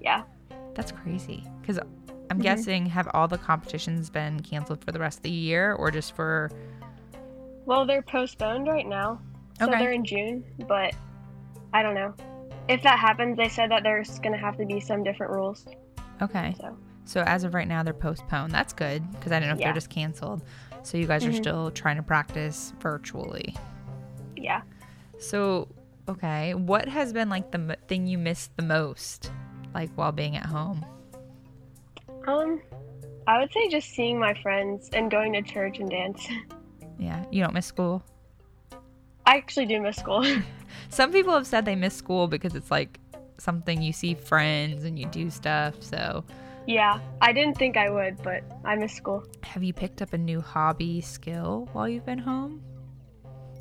yeah. 0.00 0.22
That's 0.74 0.90
crazy. 0.90 1.44
Cuz 1.64 1.78
I'm 2.30 2.38
Mhm. 2.38 2.42
guessing 2.42 2.86
have 2.86 3.08
all 3.14 3.28
the 3.28 3.38
competitions 3.38 4.10
been 4.10 4.40
canceled 4.40 4.84
for 4.84 4.90
the 4.90 4.98
rest 4.98 5.20
of 5.20 5.22
the 5.22 5.30
year 5.30 5.72
or 5.74 5.92
just 5.92 6.16
for 6.16 6.50
Well, 7.64 7.86
they're 7.86 8.02
postponed 8.02 8.66
right 8.66 8.86
now. 8.88 9.20
So 9.60 9.66
Okay. 9.68 9.78
they're 9.78 9.92
in 9.92 10.04
June, 10.04 10.44
but 10.66 10.94
I 11.72 11.82
don't 11.84 11.94
know. 11.94 12.12
If 12.68 12.82
that 12.82 12.98
happens, 12.98 13.36
they 13.36 13.48
said 13.48 13.70
that 13.70 13.84
there's 13.84 14.18
going 14.18 14.32
to 14.32 14.38
have 14.38 14.56
to 14.56 14.66
be 14.66 14.80
some 14.80 15.04
different 15.04 15.32
rules. 15.32 15.64
Okay. 16.20 16.54
So, 16.60 16.76
So 17.04 17.22
as 17.22 17.44
of 17.44 17.54
right 17.54 17.68
now 17.68 17.84
they're 17.84 17.94
postponed. 17.94 18.50
That's 18.52 18.72
good 18.72 19.08
because 19.12 19.30
I 19.30 19.36
didn't 19.38 19.50
know 19.50 19.54
if 19.54 19.60
Yeah. 19.60 19.66
they're 19.68 19.74
just 19.74 19.90
canceled. 19.90 20.42
So 20.82 20.98
you 20.98 21.06
guys 21.06 21.24
are 21.24 21.30
Mhm. 21.30 21.36
still 21.36 21.70
trying 21.70 21.96
to 21.98 22.02
practice 22.02 22.72
virtually. 22.80 23.54
yeah. 24.36 24.60
So, 25.18 25.68
okay, 26.08 26.54
what 26.54 26.88
has 26.88 27.12
been 27.12 27.28
like 27.28 27.50
the 27.50 27.58
m- 27.58 27.74
thing 27.88 28.06
you 28.06 28.18
missed 28.18 28.56
the 28.56 28.62
most, 28.62 29.30
like 29.74 29.90
while 29.94 30.12
being 30.12 30.36
at 30.36 30.46
home? 30.46 30.84
Um 32.26 32.60
I 33.28 33.40
would 33.40 33.52
say 33.52 33.68
just 33.68 33.90
seeing 33.90 34.18
my 34.18 34.34
friends 34.40 34.88
and 34.92 35.10
going 35.10 35.32
to 35.32 35.42
church 35.42 35.78
and 35.78 35.90
dance. 35.90 36.26
Yeah, 36.98 37.26
you 37.30 37.42
don't 37.42 37.52
miss 37.52 37.66
school. 37.66 38.02
I 39.26 39.36
actually 39.36 39.66
do 39.66 39.82
miss 39.82 39.96
school. 39.96 40.24
Some 40.88 41.12
people 41.12 41.34
have 41.34 41.46
said 41.46 41.66
they 41.66 41.74
miss 41.76 41.94
school 41.94 42.26
because 42.26 42.54
it's 42.54 42.70
like 42.70 42.98
something 43.36 43.82
you 43.82 43.92
see 43.92 44.14
friends 44.14 44.84
and 44.84 44.98
you 44.98 45.04
do 45.08 45.28
stuff. 45.28 45.74
So, 45.82 46.24
yeah. 46.66 46.98
I 47.20 47.34
didn't 47.34 47.58
think 47.58 47.76
I 47.76 47.90
would, 47.90 48.22
but 48.22 48.44
I 48.64 48.76
miss 48.76 48.94
school. 48.94 49.24
have 49.42 49.62
you 49.62 49.74
picked 49.74 50.00
up 50.00 50.14
a 50.14 50.18
new 50.18 50.40
hobby 50.40 51.02
skill 51.02 51.68
while 51.74 51.86
you've 51.86 52.06
been 52.06 52.18
home? 52.18 52.62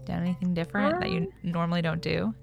Done 0.05 0.21
anything 0.21 0.53
different 0.53 0.99
that 1.01 1.09
you 1.09 1.31
normally 1.43 1.81
don't 1.81 2.01
do? 2.01 2.33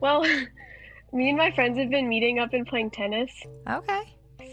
Well, 0.00 0.22
me 1.12 1.28
and 1.30 1.38
my 1.38 1.50
friends 1.52 1.78
have 1.78 1.90
been 1.90 2.08
meeting 2.08 2.38
up 2.38 2.52
and 2.52 2.66
playing 2.66 2.90
tennis. 2.90 3.30
Okay. 3.68 4.02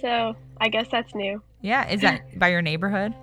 So, 0.02 0.36
I 0.60 0.70
guess 0.70 0.88
that's 0.92 1.14
new. 1.16 1.42
Yeah, 1.62 1.90
is 1.90 2.02
that 2.02 2.22
by 2.40 2.50
your 2.50 2.62
neighborhood? 2.62 3.14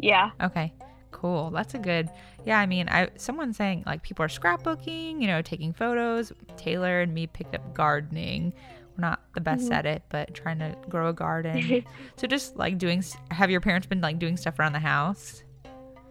Yeah. 0.00 0.30
Okay. 0.42 0.72
Cool. 1.10 1.50
That's 1.50 1.74
a 1.74 1.78
good. 1.78 2.10
Yeah, 2.44 2.58
I 2.60 2.66
mean, 2.66 2.88
I 2.90 3.08
someone's 3.16 3.56
saying 3.56 3.84
like 3.86 4.02
people 4.02 4.24
are 4.24 4.28
scrapbooking, 4.28 5.20
you 5.20 5.26
know, 5.26 5.40
taking 5.40 5.72
photos. 5.72 6.32
Taylor 6.56 7.00
and 7.00 7.14
me 7.14 7.26
picked 7.26 7.54
up 7.54 7.72
gardening. 7.74 8.52
We're 8.96 9.02
not 9.02 9.22
the 9.34 9.40
best 9.40 9.70
Mhm. 9.70 9.74
at 9.74 9.86
it, 9.86 10.02
but 10.10 10.34
trying 10.34 10.58
to 10.58 10.76
grow 10.90 11.08
a 11.08 11.12
garden. 11.14 11.84
so 12.16 12.26
just 12.26 12.56
like 12.56 12.76
doing 12.76 13.02
have 13.30 13.50
your 13.50 13.60
parents 13.62 13.86
been 13.86 14.00
like 14.02 14.18
doing 14.18 14.36
stuff 14.36 14.58
around 14.58 14.72
the 14.74 14.78
house? 14.78 15.42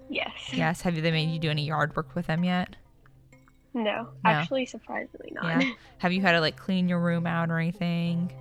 Yes. 0.10 0.32
Yes. 0.54 0.82
Have 0.82 0.96
they 1.02 1.12
made 1.12 1.30
you 1.30 1.40
do 1.40 1.50
any 1.50 1.66
yard 1.66 1.96
work 1.96 2.16
with 2.16 2.28
them 2.28 2.44
yet? 2.44 2.76
No, 3.74 4.10
actually 4.24 4.66
surprisingly 4.66 5.32
not. 5.34 5.62
Yeah. 5.62 5.72
Have 5.98 6.14
you 6.14 6.22
had 6.22 6.32
to 6.34 6.40
like 6.40 6.56
clean 6.56 6.88
your 6.88 7.00
room 7.00 7.28
out 7.28 7.50
or 7.50 7.60
anything? 7.60 8.32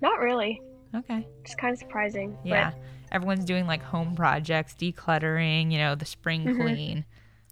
not 0.00 0.18
really. 0.18 0.60
Okay. 0.94 1.26
Just 1.44 1.56
kind 1.56 1.72
of 1.72 1.78
surprising. 1.78 2.32
but- 2.42 2.46
Yeah. 2.48 2.72
Everyone's 3.12 3.44
doing 3.44 3.66
like 3.66 3.82
home 3.82 4.14
projects, 4.16 4.74
decluttering, 4.74 5.70
you 5.70 5.78
know, 5.78 5.94
the 5.94 6.04
spring 6.04 6.44
Mhm. 6.44 6.60
clean. 6.60 7.04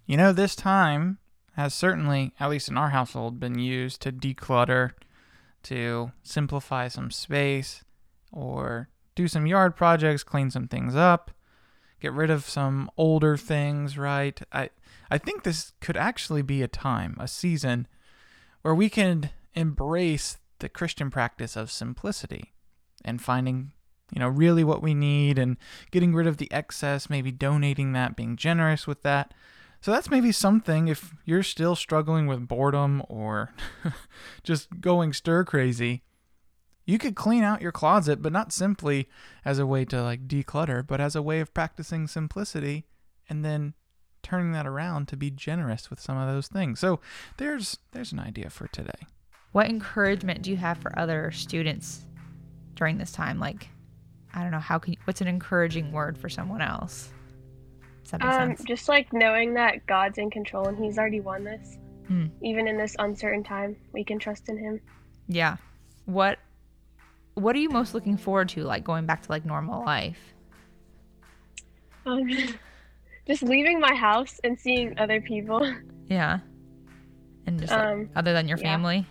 You 0.07 0.17
know, 0.17 0.33
this 0.33 0.57
time 0.57 1.19
has 1.55 1.73
certainly, 1.73 2.35
at 2.41 2.51
least 2.51 2.69
in 2.69 2.77
our 2.77 2.91
household, 2.91 3.39
been 3.39 3.59
used 3.59 4.03
to 4.03 4.13
declutter, 4.13 4.91
to 5.65 6.11
simplify 6.25 6.89
some 6.89 7.11
space, 7.13 7.85
or 8.33 8.89
do 9.15 9.29
some 9.29 9.47
yard 9.47 9.77
projects, 9.77 10.25
clean 10.25 10.51
some 10.51 10.67
things 10.67 10.97
up, 10.97 11.31
get 12.03 12.13
rid 12.13 12.31
of 12.31 12.49
some 12.49 12.91
older 12.99 13.37
things, 13.37 13.97
right? 13.97 14.43
I 14.53 14.71
I 15.11 15.19
think 15.19 15.45
this 15.45 15.73
could 15.81 15.97
actually 15.97 16.43
be 16.43 16.61
a 16.63 16.69
time, 16.69 17.17
a 17.21 17.29
season 17.29 17.87
where 18.63 18.75
we 18.75 18.89
can 18.91 19.31
embrace 19.55 20.39
the 20.59 20.69
Christian 20.69 21.11
practice 21.11 21.55
of 21.57 21.71
simplicity 21.71 22.53
and 23.05 23.23
finding, 23.23 23.73
you 24.13 24.19
know, 24.19 24.29
really 24.29 24.65
what 24.65 24.83
we 24.83 24.95
need 24.95 25.39
and 25.39 25.57
getting 25.91 26.15
rid 26.15 26.27
of 26.27 26.39
the 26.39 26.51
excess, 26.51 27.09
maybe 27.09 27.31
donating 27.31 27.93
that, 27.93 28.17
being 28.17 28.37
generous 28.37 28.87
with 28.87 29.03
that. 29.03 29.33
So 29.81 29.91
that's 29.91 30.11
maybe 30.11 30.33
something 30.33 30.89
if 30.89 31.13
you're 31.25 31.43
still 31.43 31.77
struggling 31.77 32.27
with 32.27 32.49
boredom 32.49 33.03
or 33.09 33.53
just 34.43 34.81
going 34.81 35.13
stir 35.13 35.45
crazy. 35.45 36.03
You 36.85 36.99
could 36.99 37.15
clean 37.15 37.43
out 37.45 37.63
your 37.63 37.73
closet, 37.73 38.21
but 38.23 38.33
not 38.33 38.53
simply 38.53 39.09
as 39.45 39.59
a 39.59 39.67
way 39.67 39.85
to 39.87 40.03
like 40.03 40.27
declutter, 40.27 40.85
but 40.87 41.01
as 41.01 41.15
a 41.15 41.23
way 41.23 41.41
of 41.41 41.55
practicing 41.55 42.07
simplicity 42.09 42.87
and 43.29 43.45
then 43.45 43.75
turning 44.23 44.53
that 44.53 44.67
around 44.67 45.09
to 45.09 45.17
be 45.17 45.31
generous 45.31 45.91
with 45.91 46.01
some 46.01 46.17
of 46.17 46.29
those 46.33 46.49
things. 46.49 46.81
So 46.81 47.01
there's 47.39 47.79
there's 47.93 48.13
an 48.13 48.19
idea 48.19 48.51
for 48.51 48.67
today. 48.69 49.07
What 49.53 49.69
encouragement 49.69 50.43
do 50.43 50.51
you 50.51 50.57
have 50.57 50.79
for 50.79 50.99
other 50.99 51.31
students 51.31 52.07
during 52.75 52.99
this 52.99 53.13
time? 53.13 53.39
Like, 53.39 53.69
I 54.35 54.43
don't 54.43 54.51
know, 54.51 54.59
how 54.59 54.79
can 54.79 54.95
you, 54.95 54.99
what's 55.05 55.21
an 55.21 55.29
encouraging 55.29 55.93
word 55.93 56.17
for 56.17 56.29
someone 56.31 56.63
else? 56.63 57.11
Does 58.03 58.13
that 58.13 58.21
make 58.21 58.29
Um, 58.31 58.57
sense? 58.57 58.65
just 58.65 58.89
like 58.89 59.13
knowing 59.13 59.55
that 59.55 59.87
God's 59.87 60.17
in 60.19 60.31
control 60.31 60.69
and 60.69 60.83
He's 60.83 60.99
already 60.99 61.21
won 61.21 61.45
this. 61.45 61.77
Hmm. 62.09 62.27
Even 62.41 62.67
in 62.67 62.77
this 62.79 62.97
uncertain 62.99 63.45
time, 63.45 63.77
we 63.93 64.03
can 64.05 64.19
trust 64.19 64.49
in 64.49 64.57
Him. 64.57 64.81
Yeah. 65.29 65.57
What 66.07 66.39
What 67.35 67.57
are 67.57 67.59
you 67.59 67.71
most 67.71 67.95
looking 67.95 68.17
forward 68.17 68.49
to, 68.51 68.63
like 68.63 68.85
going 68.85 69.07
back 69.07 69.23
to 69.23 69.31
like 69.31 69.45
normal 69.45 69.85
life? 69.85 70.19
Um, 72.07 72.29
just 73.27 73.43
leaving 73.43 73.81
my 73.81 73.95
house 73.95 74.41
and 74.45 74.59
seeing 74.59 74.99
other 74.99 75.21
people. 75.21 75.73
Yeah. 76.09 76.41
And 77.47 77.59
just 77.59 77.73
like, 77.73 77.81
Um, 77.87 78.11
other 78.17 78.33
than 78.33 78.49
your 78.49 78.59
yeah. 78.59 78.65
family. 78.65 79.07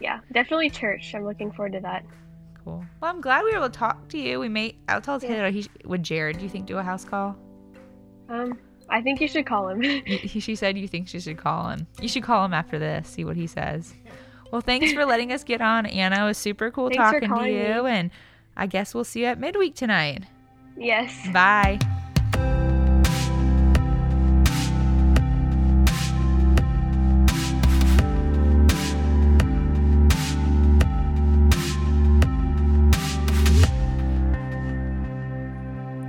yeah, 0.00 0.20
definitely 0.32 0.70
church. 0.70 1.14
I'm 1.14 1.24
looking 1.24 1.52
forward 1.52 1.72
to 1.72 1.80
that. 1.80 2.04
Cool. 2.64 2.84
Well, 3.00 3.10
I'm 3.10 3.20
glad 3.20 3.44
we 3.44 3.50
were 3.50 3.58
able 3.58 3.70
to 3.70 3.78
talk 3.78 4.08
to 4.08 4.18
you. 4.18 4.40
We 4.40 4.48
may. 4.48 4.76
I'll 4.88 5.00
tell 5.00 5.18
Yeah. 5.22 5.28
Taylor. 5.28 5.50
He 5.50 5.66
would 5.84 6.02
Jared. 6.02 6.38
Do 6.38 6.44
you 6.44 6.50
think 6.50 6.66
do 6.66 6.78
a 6.78 6.82
house 6.82 7.04
call? 7.04 7.36
Um, 8.28 8.58
I 8.88 9.00
think 9.02 9.20
you 9.20 9.28
should 9.28 9.46
call 9.46 9.68
him. 9.68 9.80
He, 10.06 10.40
she 10.40 10.54
said 10.54 10.76
you 10.78 10.86
think 10.88 11.08
she 11.08 11.20
should 11.20 11.36
call 11.38 11.68
him. 11.68 11.86
You 12.00 12.08
should 12.08 12.22
call 12.22 12.44
him 12.44 12.52
after 12.54 12.78
this, 12.78 13.08
see 13.08 13.24
what 13.24 13.36
he 13.36 13.46
says. 13.46 13.94
Well, 14.50 14.60
thanks 14.60 14.92
for 14.92 15.04
letting 15.04 15.32
us 15.32 15.44
get 15.44 15.60
on, 15.60 15.86
Anna. 15.86 16.24
It 16.24 16.26
was 16.26 16.38
super 16.38 16.70
cool 16.70 16.88
Thanks 16.88 16.98
talking 17.02 17.28
to 17.32 17.46
you, 17.48 17.84
me. 17.84 17.90
and 17.90 18.10
I 18.56 18.66
guess 18.66 18.94
we'll 18.94 19.04
see 19.04 19.20
you 19.20 19.26
at 19.26 19.38
midweek 19.38 19.74
tonight. 19.76 20.24
yes. 20.76 21.28
Bye. 21.32 21.78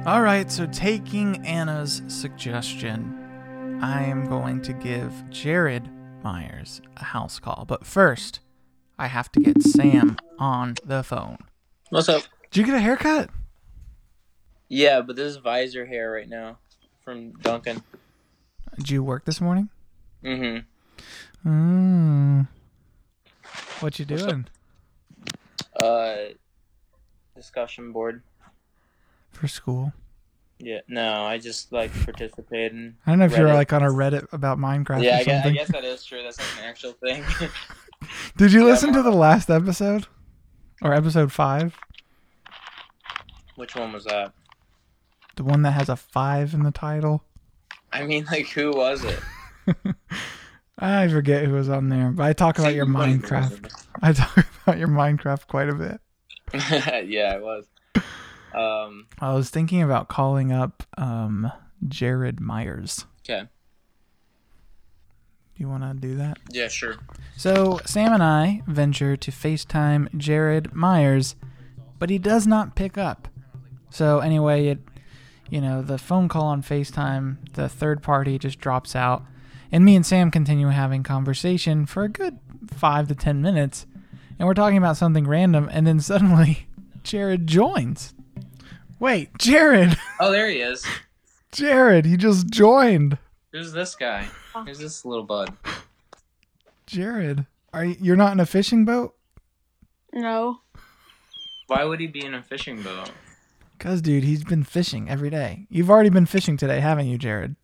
All 0.03 0.24
right, 0.24 0.51
so 0.51 0.65
taking 0.65 1.45
Anna's 1.45 2.01
suggestion, 2.07 3.79
I 3.83 4.01
am 4.03 4.25
going 4.27 4.60
to 4.63 4.74
give 4.74 5.13
Jared 5.29 5.88
Myers 6.23 6.81
a 6.97 7.03
house 7.05 7.39
call. 7.39 7.65
But 7.67 7.85
first, 7.85 8.39
I 8.97 9.07
have 9.07 9.31
to 9.33 9.39
get 9.39 9.61
Sam 9.63 10.17
on 10.39 10.75
the 10.85 11.03
phone. 11.03 11.37
What's 11.89 12.09
up? 12.09 12.23
Did 12.51 12.59
you 12.61 12.65
get 12.65 12.75
a 12.75 12.79
haircut? 12.79 13.29
Yeah, 14.69 15.01
but 15.01 15.15
this 15.15 15.31
is 15.31 15.37
visor 15.37 15.85
hair 15.85 16.11
right 16.11 16.29
now 16.29 16.59
from 17.03 17.31
Dunkin'. 17.41 17.81
Did 18.77 18.89
you 18.89 19.03
work 19.03 19.25
this 19.25 19.41
morning? 19.41 19.69
Mm-hmm. 20.23 21.49
Mm. 21.49 22.47
What 23.81 23.97
you 23.99 24.05
doing 24.05 24.47
Uh, 25.75 26.15
discussion 27.35 27.91
board. 27.91 28.21
for 29.31 29.47
school? 29.47 29.93
Yeah, 30.63 30.82
no, 30.88 31.24
I 31.24 31.39
just 31.39 31.72
like 31.72 31.91
participating. 32.03 32.96
I 33.06 33.12
don't 33.12 33.20
know 33.20 33.25
if 33.25 33.36
you're 33.36 33.53
like 33.53 33.74
on 33.74 33.82
a 33.84 33.89
Reddit 33.89 34.32
about 34.32 34.60
Minecraft 34.60 35.03
Yeah, 35.03 35.18
or 35.18 35.20
I 35.22 35.24
guess, 35.24 35.46
I 35.46 35.50
guess 35.51 35.72
that 35.72 35.84
is 35.84 36.06
true. 36.06 36.22
That's 36.24 36.38
like 36.38 36.63
an 36.63 36.70
actual 36.70 36.91
thing. 36.94 37.24
Did 38.38 38.53
you 38.53 38.62
Yeah, 38.62 38.68
listen 38.68 38.94
to 38.94 39.01
the 39.01 39.12
last 39.12 39.50
episode? 39.50 40.08
Or 40.84 40.94
episode 40.94 41.32
five? 41.32 41.75
Which 43.56 43.75
one 43.75 43.91
was 43.94 44.06
that? 44.06 44.34
The 45.36 45.44
one 45.44 45.62
that 45.63 45.72
has 45.72 45.89
a 45.89 45.96
five 45.96 46.53
in 46.53 46.63
the 46.63 46.72
title? 46.72 47.24
I 47.91 48.03
mean, 48.06 48.25
like, 48.32 48.48
who 48.50 48.72
was 48.72 49.03
it? 49.03 49.20
I 50.80 51.08
forget 51.08 51.46
who 51.46 51.53
was 51.53 51.70
on 51.70 51.89
there, 51.89 52.10
but 52.12 52.24
I 52.24 52.34
talk 52.34 52.58
about 52.58 52.74
your 52.74 52.86
Minecraft. 52.86 53.72
I 54.01 54.13
talk 54.13 54.46
about 54.63 54.77
your 54.80 54.88
Minecraft 54.88 55.48
quite 55.48 55.70
a 55.70 55.75
bit. 55.75 56.00
yeah, 57.08 57.36
it 57.36 57.41
was. 57.41 57.65
Um. 58.53 59.08
I 59.20 59.34
was 59.34 59.50
thinking 59.50 59.81
about 59.81 60.08
calling 60.08 60.51
up 60.51 60.84
um, 60.98 61.51
Jared 61.88 62.39
Myers. 62.39 63.05
Okay. 63.24 63.48
Do 65.55 65.63
you 65.63 65.70
want 65.70 65.84
to 65.84 65.93
do 65.93 66.15
that? 66.15 66.38
Yeah, 66.50 66.67
sure. 66.67 66.96
So, 67.38 67.79
Sam 67.86 68.13
and 68.13 68.24
I 68.24 68.63
venture 68.67 69.15
to 69.17 69.31
FaceTime 69.31 70.15
Jared 70.17 70.74
Myers, 70.74 71.36
but 72.00 72.10
he 72.10 72.17
does 72.17 72.48
not 72.48 72.75
pick 72.75 72.98
up. 72.98 73.27
So, 73.89 74.20
anyway, 74.20 74.67
it 74.67 74.79
you 75.51 75.60
know, 75.60 75.81
the 75.81 75.98
phone 75.98 76.29
call 76.29 76.46
on 76.46 76.63
FaceTime, 76.63 77.53
the 77.53 77.67
third 77.67 78.01
party 78.01 78.39
just 78.39 78.58
drops 78.58 78.96
out, 78.96 79.24
and 79.70 79.84
me 79.84 79.98
and 79.98 80.05
Sam 80.05 80.31
continue 80.31 80.70
having 80.70 81.03
conversation 81.03 81.86
for 81.86 82.03
a 82.03 82.10
good 82.10 82.39
5 82.74 83.10
to 83.10 83.15
10 83.15 83.41
minutes, 83.41 83.86
and 84.39 84.48
we're 84.48 84.53
talking 84.53 84.77
about 84.77 84.98
something 84.98 85.27
random 85.27 85.70
and 85.72 85.86
then 85.86 86.00
suddenly 86.00 86.67
Jared 87.03 87.46
joins. 87.46 88.13
Wait, 89.01 89.36
Jared, 89.39 89.98
Oh, 90.20 90.31
there 90.31 90.48
he 90.48 90.62
is. 90.62 90.86
Jared, 91.51 92.05
you 92.05 92.17
just 92.17 92.51
joined. 92.51 93.17
Who's 93.51 93.72
this 93.74 93.96
guy? 93.96 94.27
Who's 94.53 94.77
this 94.77 95.03
little 95.03 95.24
bud? 95.24 95.51
Jared, 96.86 97.48
are 97.74 97.84
you, 97.84 97.96
you're 98.00 98.15
not 98.15 98.31
in 98.31 98.39
a 98.39 98.46
fishing 98.46 98.86
boat? 98.86 99.15
No. 100.13 100.60
Why 101.65 101.84
would 101.84 101.99
he 101.99 102.06
be 102.06 102.23
in 102.23 102.36
a 102.36 102.43
fishing 102.43 102.84
boat? 102.84 103.10
Cause, 103.80 104.04
dude, 104.04 104.23
he's 104.23 104.43
been 104.43 104.63
fishing 104.63 105.10
every 105.10 105.32
day. 105.32 105.65
You've 105.71 105.89
already 105.89 106.10
been 106.10 106.28
fishing 106.28 106.56
today, 106.56 106.80
haven't 106.80 107.08
you, 107.08 107.17
Jared? 107.17 107.56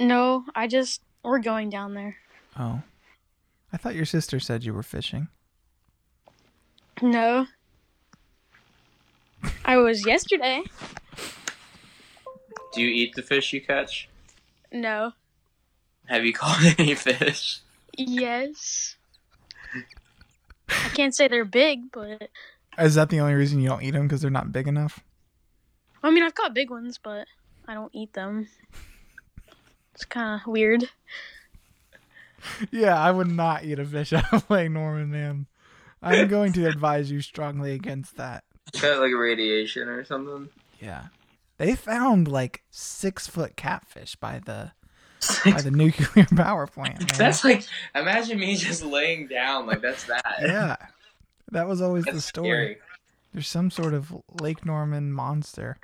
No, 0.00 0.46
I 0.54 0.68
just 0.68 1.02
we're 1.22 1.40
going 1.40 1.68
down 1.68 1.92
there. 1.92 2.16
Oh, 2.58 2.80
I 3.74 3.76
thought 3.76 3.94
your 3.94 4.06
sister 4.06 4.40
said 4.40 4.64
you 4.64 4.72
were 4.72 4.82
fishing. 4.82 5.28
No. 7.02 7.46
I 9.64 9.76
was 9.76 10.06
yesterday. 10.06 10.62
Do 12.72 12.82
you 12.82 12.88
eat 12.88 13.14
the 13.14 13.22
fish 13.22 13.52
you 13.52 13.60
catch? 13.60 14.08
No. 14.72 15.12
Have 16.06 16.24
you 16.24 16.32
caught 16.34 16.78
any 16.78 16.94
fish? 16.94 17.60
Yes. 17.96 18.96
I 20.68 20.88
can't 20.94 21.14
say 21.14 21.26
they're 21.28 21.44
big, 21.44 21.90
but 21.92 22.30
Is 22.78 22.94
that 22.94 23.08
the 23.10 23.20
only 23.20 23.34
reason 23.34 23.60
you 23.60 23.68
don't 23.68 23.82
eat 23.82 23.90
them? 23.92 24.06
Because 24.06 24.20
they're 24.22 24.30
not 24.30 24.52
big 24.52 24.68
enough? 24.68 25.00
I 26.02 26.10
mean 26.10 26.22
I've 26.22 26.34
caught 26.34 26.54
big 26.54 26.70
ones, 26.70 26.98
but 27.02 27.26
I 27.66 27.74
don't 27.74 27.94
eat 27.94 28.12
them. 28.14 28.48
It's 29.94 30.04
kind 30.04 30.40
of 30.40 30.46
weird. 30.46 30.84
Yeah, 32.70 32.98
I 32.98 33.10
would 33.10 33.30
not 33.30 33.64
eat 33.64 33.78
a 33.78 33.84
fish 33.84 34.14
out 34.14 34.32
of 34.32 34.48
Lake 34.48 34.70
Norman, 34.70 35.10
man. 35.10 35.46
I'm 36.02 36.26
going 36.26 36.54
to 36.54 36.66
advise 36.66 37.10
you 37.10 37.20
strongly 37.20 37.72
against 37.74 38.16
that. 38.16 38.44
Got 38.80 39.00
like 39.00 39.14
radiation 39.14 39.88
or 39.88 40.04
something? 40.04 40.48
Yeah, 40.80 41.06
they 41.58 41.74
found 41.74 42.28
like 42.28 42.62
six 42.70 43.26
foot 43.26 43.56
catfish 43.56 44.16
by 44.16 44.40
the 44.44 44.72
by 45.44 45.60
the 45.60 45.70
nuclear 45.70 46.26
power 46.36 46.66
plant. 46.66 47.00
Man. 47.00 47.08
That's 47.16 47.44
like 47.44 47.64
imagine 47.94 48.38
me 48.38 48.56
just 48.56 48.82
laying 48.84 49.26
down 49.26 49.66
like 49.66 49.82
that's 49.82 50.04
that. 50.04 50.36
yeah, 50.40 50.76
that 51.52 51.66
was 51.68 51.80
always 51.82 52.04
That's 52.04 52.16
the 52.16 52.22
story. 52.22 52.48
scary. 52.48 52.78
There's 53.32 53.48
some 53.48 53.70
sort 53.70 53.94
of 53.94 54.12
Lake 54.40 54.64
Norman 54.64 55.12
monster, 55.12 55.78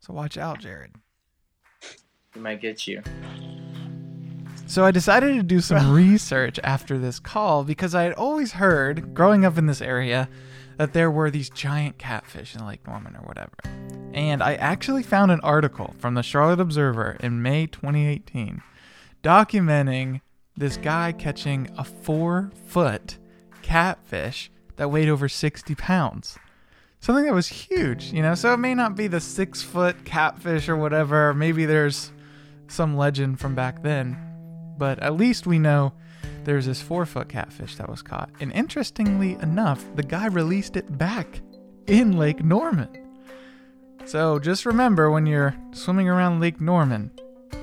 so 0.00 0.12
watch 0.14 0.38
out, 0.38 0.60
Jared. 0.60 0.92
He 2.34 2.40
might 2.40 2.60
get 2.62 2.86
you. 2.86 3.02
So 4.66 4.84
I 4.86 4.90
decided 4.90 5.34
to 5.36 5.42
do 5.42 5.60
some 5.60 5.92
research 5.94 6.58
after 6.64 6.96
this 6.98 7.20
call 7.20 7.62
because 7.64 7.94
I 7.94 8.04
had 8.04 8.14
always 8.14 8.52
heard, 8.52 9.12
growing 9.14 9.44
up 9.44 9.58
in 9.58 9.66
this 9.66 9.82
area, 9.82 10.30
that 10.78 10.92
there 10.92 11.10
were 11.10 11.30
these 11.30 11.50
giant 11.50 11.98
catfish 11.98 12.54
in 12.54 12.66
Lake 12.66 12.86
Norman 12.86 13.16
or 13.16 13.26
whatever. 13.26 13.52
And 14.12 14.42
I 14.42 14.54
actually 14.54 15.02
found 15.02 15.30
an 15.30 15.40
article 15.40 15.94
from 15.98 16.14
the 16.14 16.22
Charlotte 16.22 16.60
Observer 16.60 17.16
in 17.20 17.42
May 17.42 17.66
2018 17.66 18.62
documenting 19.22 20.20
this 20.56 20.76
guy 20.76 21.12
catching 21.12 21.70
a 21.78 21.84
four 21.84 22.50
foot 22.66 23.18
catfish 23.62 24.50
that 24.76 24.90
weighed 24.90 25.08
over 25.08 25.28
60 25.28 25.74
pounds. 25.76 26.38
Something 27.00 27.24
that 27.24 27.34
was 27.34 27.48
huge, 27.48 28.12
you 28.12 28.22
know? 28.22 28.34
So 28.34 28.52
it 28.52 28.58
may 28.58 28.74
not 28.74 28.96
be 28.96 29.06
the 29.06 29.20
six 29.20 29.62
foot 29.62 30.04
catfish 30.04 30.68
or 30.68 30.76
whatever. 30.76 31.34
Maybe 31.34 31.64
there's 31.64 32.12
some 32.68 32.96
legend 32.96 33.40
from 33.40 33.54
back 33.54 33.82
then 33.82 34.16
but 34.82 34.98
at 34.98 35.16
least 35.16 35.46
we 35.46 35.60
know 35.60 35.92
there's 36.44 36.66
this 36.66 36.82
four 36.82 37.06
foot 37.06 37.28
catfish 37.28 37.76
that 37.76 37.88
was 37.88 38.02
caught. 38.02 38.30
And 38.40 38.52
interestingly 38.52 39.34
enough, 39.34 39.84
the 39.94 40.02
guy 40.02 40.26
released 40.26 40.76
it 40.76 40.98
back 40.98 41.40
in 41.86 42.16
Lake 42.16 42.42
Norman. 42.44 42.88
So 44.04 44.38
just 44.38 44.66
remember 44.66 45.10
when 45.10 45.26
you're 45.26 45.54
swimming 45.72 46.08
around 46.08 46.40
Lake 46.40 46.60
Norman, 46.60 47.10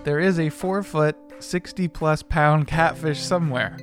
there 0.04 0.20
is 0.20 0.40
a 0.40 0.50
four 0.50 0.84
foot, 0.84 1.16
60 1.40 1.88
plus 1.90 2.24
pound 2.24 2.68
catfish 2.68 3.20
somewhere. 3.20 3.78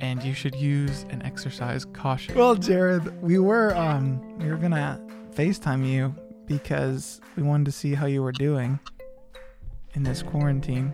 And 0.00 0.22
you 0.22 0.34
should 0.34 0.54
use 0.56 1.06
and 1.10 1.22
exercise 1.22 1.84
caution. 1.84 2.34
Well, 2.34 2.56
Jared, 2.56 3.22
we 3.22 3.38
were 3.38 3.74
um 3.76 4.38
we 4.38 4.48
were 4.48 4.56
gonna 4.56 5.00
FaceTime 5.30 5.88
you 5.88 6.14
because 6.46 7.20
we 7.36 7.42
wanted 7.42 7.66
to 7.66 7.72
see 7.72 7.94
how 7.94 8.06
you 8.06 8.22
were 8.22 8.32
doing 8.32 8.78
in 9.94 10.02
this 10.02 10.22
quarantine 10.22 10.92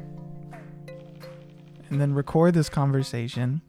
and 1.90 2.00
then 2.00 2.14
record 2.14 2.54
this 2.54 2.68
conversation, 2.68 3.62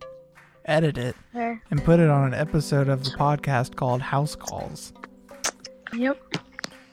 edit 0.65 0.97
it, 0.97 1.15
There. 1.33 1.61
and 1.71 1.83
put 1.83 1.99
it 1.99 2.09
on 2.09 2.25
an 2.27 2.33
episode 2.33 2.87
of 2.89 3.03
the 3.03 3.11
podcast 3.11 3.75
called 3.75 4.01
House 4.01 4.35
Calls. 4.35 4.93
Yep. 5.93 6.21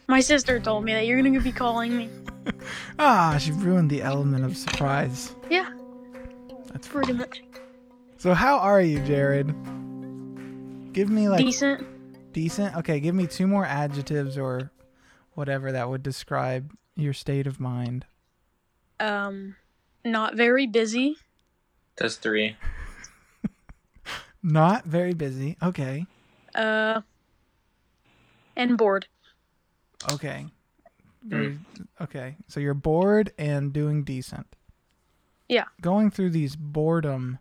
My 0.08 0.20
sister 0.20 0.60
told 0.60 0.84
me 0.84 0.92
that 0.94 1.06
you're 1.06 1.20
gonna 1.22 1.40
be 1.40 1.52
calling 1.52 1.96
me. 1.96 2.08
Ah, 3.00 3.36
she 3.40 3.50
ruined 3.50 3.90
the 3.90 4.02
element 4.02 4.44
of 4.44 4.56
surprise. 4.56 5.34
Yeah, 5.50 5.68
That's 6.72 6.86
pretty 6.86 7.12
much 7.12 7.42
So 8.18 8.34
how 8.34 8.58
are 8.58 8.80
you, 8.80 9.00
Jared? 9.00 9.48
Give 10.92 11.10
me 11.10 11.28
like 11.28 11.40
decent. 11.44 11.84
decent. 12.32 12.76
Okay, 12.76 13.00
give 13.00 13.16
me 13.16 13.26
two 13.26 13.48
more 13.48 13.66
adjectives 13.66 14.38
or 14.38 14.70
whatever 15.34 15.72
that 15.72 15.88
would 15.90 16.04
describe 16.04 16.72
your 16.94 17.12
state 17.12 17.48
of 17.48 17.58
mind. 17.58 18.06
Um, 19.00 19.56
not 20.06 20.34
very 20.34 20.66
busy. 20.66 21.16
That's 21.96 22.16
three. 22.16 22.56
Not 24.42 24.84
very 24.84 25.14
busy. 25.14 25.56
Okay. 25.62 26.06
Uh, 26.54 27.00
and 28.54 28.78
bored. 28.78 29.06
Okay. 30.12 30.46
very 31.24 31.58
okay. 32.00 32.36
So 32.46 32.60
you're 32.60 32.74
bored 32.74 33.32
and 33.38 33.72
doing 33.72 34.04
decent. 34.04 34.46
Yeah. 35.48 35.64
Going 35.80 36.10
through 36.10 36.30
these 36.30 36.54
boredom 36.54 37.38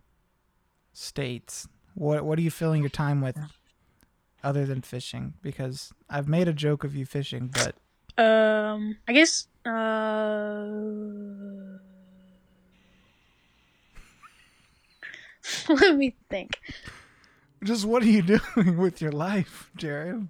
states, 0.92 1.68
what 1.94 2.24
what 2.24 2.38
are 2.38 2.42
you 2.42 2.50
filling 2.50 2.82
your 2.82 2.90
time 2.90 3.20
with 3.20 3.38
other 4.42 4.66
than 4.66 4.82
fishing? 4.82 5.34
Because 5.42 5.92
I've 6.10 6.28
made 6.28 6.48
a 6.48 6.52
joke 6.52 6.82
of 6.82 6.96
you 6.96 7.06
fishing, 7.06 7.52
but 7.52 7.76
Um, 8.22 8.96
I 9.06 9.12
guess. 9.12 9.46
Uh, 9.64 11.78
let 15.68 15.96
me 15.96 16.14
think. 16.30 16.60
just 17.64 17.84
what 17.84 18.02
are 18.02 18.06
you 18.06 18.22
doing 18.54 18.78
with 18.78 19.00
your 19.00 19.12
life, 19.12 19.70
Jared? 19.76 20.28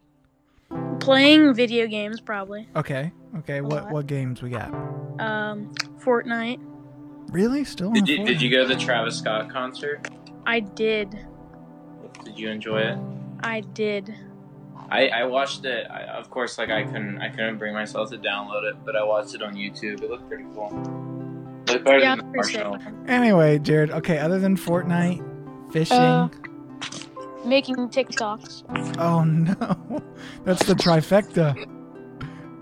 Playing 1.00 1.54
video 1.54 1.86
games, 1.86 2.20
probably. 2.20 2.68
Okay. 2.74 3.12
Okay. 3.38 3.60
What 3.60 3.84
lot. 3.84 3.92
what 3.92 4.06
games 4.06 4.42
we 4.42 4.50
got? 4.50 4.72
Um, 5.20 5.72
Fortnite. 5.98 6.60
Really? 7.30 7.64
Still? 7.64 7.92
Did 7.92 8.08
you, 8.08 8.24
did 8.24 8.42
you 8.42 8.50
go 8.50 8.62
to 8.66 8.74
the 8.74 8.80
Travis 8.80 9.18
Scott 9.18 9.50
concert? 9.50 10.08
I 10.44 10.60
did. 10.60 11.16
Did 12.24 12.38
you 12.38 12.50
enjoy 12.50 12.78
it? 12.80 12.98
I 13.40 13.60
did. 13.60 14.14
I, 14.90 15.08
I 15.08 15.24
watched 15.24 15.64
it. 15.64 15.86
I, 15.90 16.02
of 16.02 16.30
course, 16.30 16.58
like 16.58 16.70
I 16.70 16.84
couldn't 16.84 17.20
I 17.20 17.28
couldn't 17.28 17.58
bring 17.58 17.74
myself 17.74 18.10
to 18.10 18.18
download 18.18 18.68
it, 18.68 18.76
but 18.84 18.96
I 18.96 19.02
watched 19.04 19.34
it 19.34 19.42
on 19.42 19.54
YouTube. 19.54 20.02
It 20.02 20.10
looked 20.10 20.28
pretty 20.28 20.44
cool. 20.54 20.70
Looked 21.68 21.84
better 21.84 21.98
Yeah, 21.98 22.16
than 22.16 22.32
the. 22.32 22.38
Marshmello. 22.38 23.08
Anyway, 23.08 23.58
Jared. 23.58 23.90
Okay. 23.90 24.18
Other 24.18 24.38
than 24.38 24.56
Fortnite, 24.56 25.22
fishing. 25.72 25.96
Uh, 25.98 26.28
Making 27.44 27.76
TikToks. 27.90 28.98
Oh 28.98 29.22
no, 29.22 30.02
that's 30.44 30.64
the 30.66 30.74
trifecta. 30.74 31.54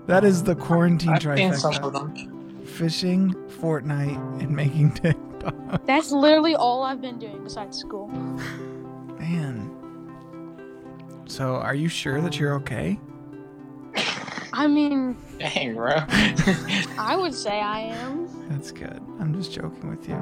That 0.05 0.23
is 0.23 0.43
the 0.43 0.55
quarantine 0.55 1.09
I've 1.09 1.23
seen 1.37 1.53
some 1.55 1.73
of 1.73 1.81
trifecta. 1.81 1.93
them. 2.15 2.65
Fishing, 2.65 3.33
Fortnite, 3.59 4.41
and 4.43 4.51
making 4.55 4.91
TikTok. 4.93 5.85
That's 5.87 6.11
literally 6.11 6.53
all 6.55 6.83
I've 6.83 7.01
been 7.01 7.17
doing 7.17 7.43
besides 7.43 7.77
school. 7.79 8.07
Man. 9.19 9.71
So, 11.27 11.55
are 11.55 11.73
you 11.73 11.87
sure 11.87 12.21
that 12.21 12.39
you're 12.39 12.53
okay? 12.55 12.99
I 14.57 14.67
mean, 14.67 15.17
Dang, 15.37 15.75
bro. 15.75 15.95
I 16.97 17.17
would 17.19 17.33
say 17.33 17.59
I 17.59 17.79
am. 17.81 18.49
That's 18.49 18.71
good. 18.71 19.01
I'm 19.19 19.33
just 19.33 19.51
joking 19.51 19.89
with 19.89 20.07
you. 20.07 20.15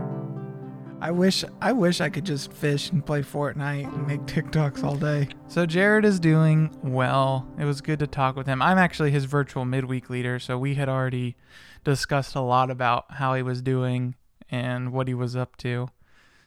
I 1.00 1.12
wish 1.12 1.46
I 1.62 1.72
wish 1.72 2.02
I 2.02 2.10
could 2.10 2.26
just 2.26 2.52
fish 2.52 2.89
and 2.89 3.06
play 3.06 3.22
Fortnite 3.22 3.93
and 3.93 4.08
make 4.08 4.22
TikToks 4.22 4.84
all 4.84 4.96
day. 4.96 5.28
So 5.50 5.67
Jared 5.67 6.04
is 6.04 6.19
doing 6.19 6.76
well. 6.82 7.48
It 7.60 7.65
was 7.65 7.82
good 7.82 8.00
to 8.00 8.08
talk 8.08 8.36
with 8.36 8.48
him. 8.48 8.60
I'm 8.60 8.80
actually 8.80 9.12
his 9.12 9.26
virtual 9.26 9.65
midweek 9.65 10.10
leader, 10.10 10.39
so 10.39 10.58
we 10.58 10.74
had 10.76 10.89
already 10.89 11.36
discussed 11.84 12.34
a 12.34 12.41
lot 12.41 12.72
about 12.72 13.06
how 13.12 13.36
he 13.36 13.43
was 13.43 13.62
doing 13.62 14.15
and 14.50 14.91
what 14.91 15.08
he 15.08 15.13
was 15.13 15.36
up 15.36 15.58
to. 15.58 15.89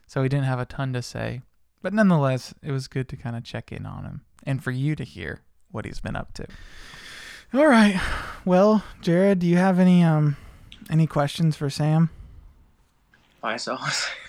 So 0.09 0.25
he 0.25 0.29
didn't 0.29 0.47
have 0.47 0.59
a 0.59 0.65
ton 0.65 0.93
to 0.95 1.03
say. 1.03 1.43
But 1.83 1.95
nonetheless, 1.95 2.53
it 2.63 2.73
was 2.73 2.89
good 2.89 3.09
to 3.11 3.17
kind 3.17 3.37
of 3.37 3.45
check 3.45 3.71
in 3.71 3.87
on 3.87 4.05
him 4.05 4.23
and 4.43 4.65
for 4.65 4.73
you 4.73 4.97
to 4.97 5.05
hear 5.05 5.43
what 5.71 5.85
he's 5.85 6.01
been 6.01 6.17
up 6.17 6.33
to. 6.35 6.47
All 7.55 7.67
right. 7.67 8.01
Well, 8.45 8.85
Jared, 9.01 9.39
do 9.41 9.47
you 9.47 9.57
have 9.57 9.79
any 9.79 10.03
um 10.03 10.37
any 10.91 11.07
questions 11.07 11.57
for 11.57 11.71
Sam? 11.71 12.11
Myself. 13.43 14.15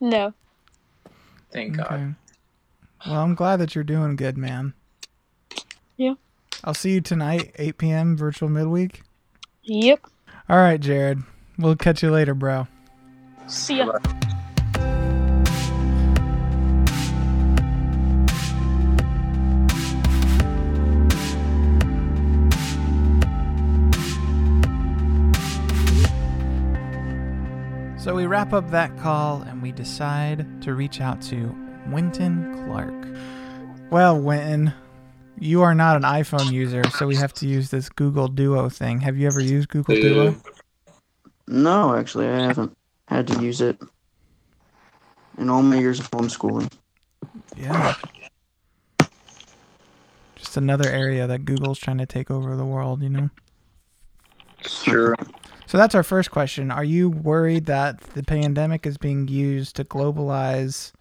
No. 0.00 0.34
Thank 1.50 1.76
God. 1.76 2.16
Well, 3.06 3.20
I'm 3.20 3.34
glad 3.34 3.56
that 3.56 3.74
you're 3.74 3.84
doing 3.84 4.16
good, 4.16 4.36
man. 4.36 4.74
Yeah. 5.96 6.14
I'll 6.64 6.74
see 6.74 6.92
you 6.92 7.00
tonight, 7.00 7.52
8 7.58 7.78
p.m. 7.78 8.16
virtual 8.16 8.48
midweek. 8.48 9.02
Yep. 9.62 10.00
All 10.48 10.58
right, 10.58 10.80
Jared. 10.80 11.22
We'll 11.58 11.76
catch 11.76 12.02
you 12.02 12.10
later, 12.10 12.34
bro. 12.34 12.68
See 13.46 13.78
ya. 13.78 13.98
So 28.06 28.14
we 28.14 28.26
wrap 28.26 28.52
up 28.52 28.70
that 28.70 28.96
call 28.98 29.42
and 29.42 29.60
we 29.60 29.72
decide 29.72 30.62
to 30.62 30.74
reach 30.74 31.00
out 31.00 31.20
to 31.22 31.52
Wynton 31.88 32.54
Clark. 32.64 32.94
Well, 33.90 34.20
Wynton, 34.20 34.72
you 35.40 35.62
are 35.62 35.74
not 35.74 35.96
an 35.96 36.04
iPhone 36.04 36.52
user, 36.52 36.84
so 36.90 37.08
we 37.08 37.16
have 37.16 37.32
to 37.32 37.48
use 37.48 37.70
this 37.70 37.88
Google 37.88 38.28
Duo 38.28 38.68
thing. 38.68 39.00
Have 39.00 39.16
you 39.16 39.26
ever 39.26 39.40
used 39.40 39.70
Google 39.70 39.96
Duo? 39.96 40.36
No, 41.48 41.96
actually, 41.96 42.28
I 42.28 42.42
haven't 42.42 42.76
had 43.08 43.26
to 43.26 43.42
use 43.42 43.60
it 43.60 43.76
in 45.36 45.50
all 45.50 45.62
my 45.62 45.76
years 45.76 45.98
of 45.98 46.08
homeschooling. 46.12 46.70
Yeah. 47.56 47.96
Just 50.36 50.56
another 50.56 50.88
area 50.88 51.26
that 51.26 51.44
Google's 51.44 51.80
trying 51.80 51.98
to 51.98 52.06
take 52.06 52.30
over 52.30 52.54
the 52.54 52.64
world, 52.64 53.02
you 53.02 53.08
know? 53.08 53.30
Sure. 54.64 55.16
So 55.66 55.78
that's 55.78 55.94
our 55.94 56.04
first 56.04 56.30
question. 56.30 56.70
Are 56.70 56.84
you 56.84 57.10
worried 57.10 57.66
that 57.66 58.00
the 58.00 58.22
pandemic 58.22 58.86
is 58.86 58.98
being 58.98 59.26
used 59.26 59.76
to 59.76 59.84
globalize 59.84 60.92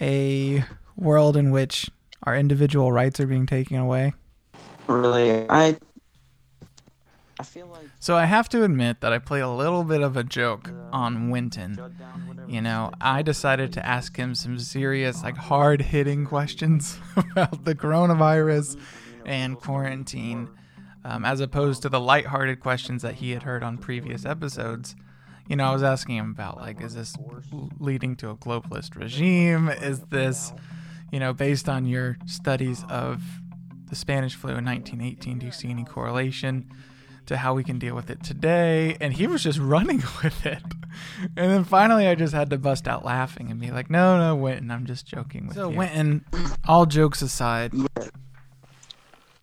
a 0.00 0.64
world 0.96 1.36
in 1.36 1.50
which 1.50 1.90
our 2.24 2.36
individual 2.36 2.92
rights 2.92 3.20
are 3.20 3.26
being 3.26 3.46
taken 3.46 3.78
away? 3.78 4.12
Really, 4.86 5.48
I 5.48 5.78
I 7.40 7.42
feel 7.42 7.68
like 7.68 7.86
So 8.00 8.16
I 8.16 8.26
have 8.26 8.50
to 8.50 8.64
admit 8.64 9.00
that 9.00 9.14
I 9.14 9.18
play 9.18 9.40
a 9.40 9.48
little 9.48 9.82
bit 9.82 10.02
of 10.02 10.14
a 10.14 10.22
joke 10.22 10.70
on 10.92 11.30
Wynton. 11.30 11.80
You 12.46 12.60
know, 12.60 12.90
I 13.00 13.22
decided 13.22 13.72
to 13.74 13.86
ask 13.86 14.14
him 14.16 14.34
some 14.34 14.58
serious, 14.58 15.22
like 15.22 15.36
hard 15.36 15.80
hitting 15.80 16.26
questions 16.26 16.98
about 17.16 17.64
the 17.64 17.74
coronavirus 17.74 18.76
mm-hmm. 18.76 19.26
and 19.26 19.58
quarantine, 19.58 20.50
um, 21.04 21.24
as 21.24 21.40
opposed 21.40 21.82
to 21.82 21.88
the 21.88 22.00
lighthearted 22.00 22.60
questions 22.60 23.02
that 23.02 23.16
he 23.16 23.30
had 23.32 23.42
heard 23.42 23.62
on 23.62 23.78
previous 23.78 24.24
episodes. 24.24 24.94
You 25.48 25.56
know, 25.56 25.68
I 25.68 25.72
was 25.72 25.82
asking 25.82 26.16
him 26.16 26.30
about, 26.30 26.58
like, 26.58 26.80
is 26.80 26.94
this 26.94 27.16
leading 27.78 28.14
to 28.16 28.30
a 28.30 28.36
globalist 28.36 28.96
regime? 28.96 29.68
Is 29.68 30.00
this, 30.00 30.52
you 31.10 31.18
know, 31.18 31.32
based 31.32 31.68
on 31.68 31.86
your 31.86 32.18
studies 32.26 32.84
of 32.88 33.22
the 33.88 33.96
Spanish 33.96 34.36
flu 34.36 34.50
in 34.50 34.64
1918, 34.64 35.38
do 35.40 35.46
you 35.46 35.52
see 35.52 35.68
any 35.68 35.84
correlation? 35.84 36.70
to 37.26 37.36
how 37.36 37.54
we 37.54 37.62
can 37.62 37.78
deal 37.78 37.94
with 37.94 38.10
it 38.10 38.24
today. 38.24 38.96
And 39.00 39.12
he 39.14 39.28
was 39.28 39.44
just 39.44 39.58
running 39.60 40.02
with 40.22 40.44
it. 40.44 40.62
And 41.36 41.52
then 41.52 41.62
finally, 41.62 42.08
I 42.08 42.16
just 42.16 42.34
had 42.34 42.50
to 42.50 42.58
bust 42.58 42.88
out 42.88 43.04
laughing 43.04 43.52
and 43.52 43.60
be 43.60 43.70
like, 43.70 43.88
no, 43.88 44.18
no, 44.18 44.34
Wynton, 44.34 44.70
I'm 44.72 44.84
just 44.84 45.06
joking 45.06 45.46
with 45.46 45.56
so, 45.56 45.68
you. 45.68 45.74
So, 45.74 45.78
Wynton, 45.78 46.24
all 46.66 46.86
jokes 46.86 47.22
aside, 47.22 47.72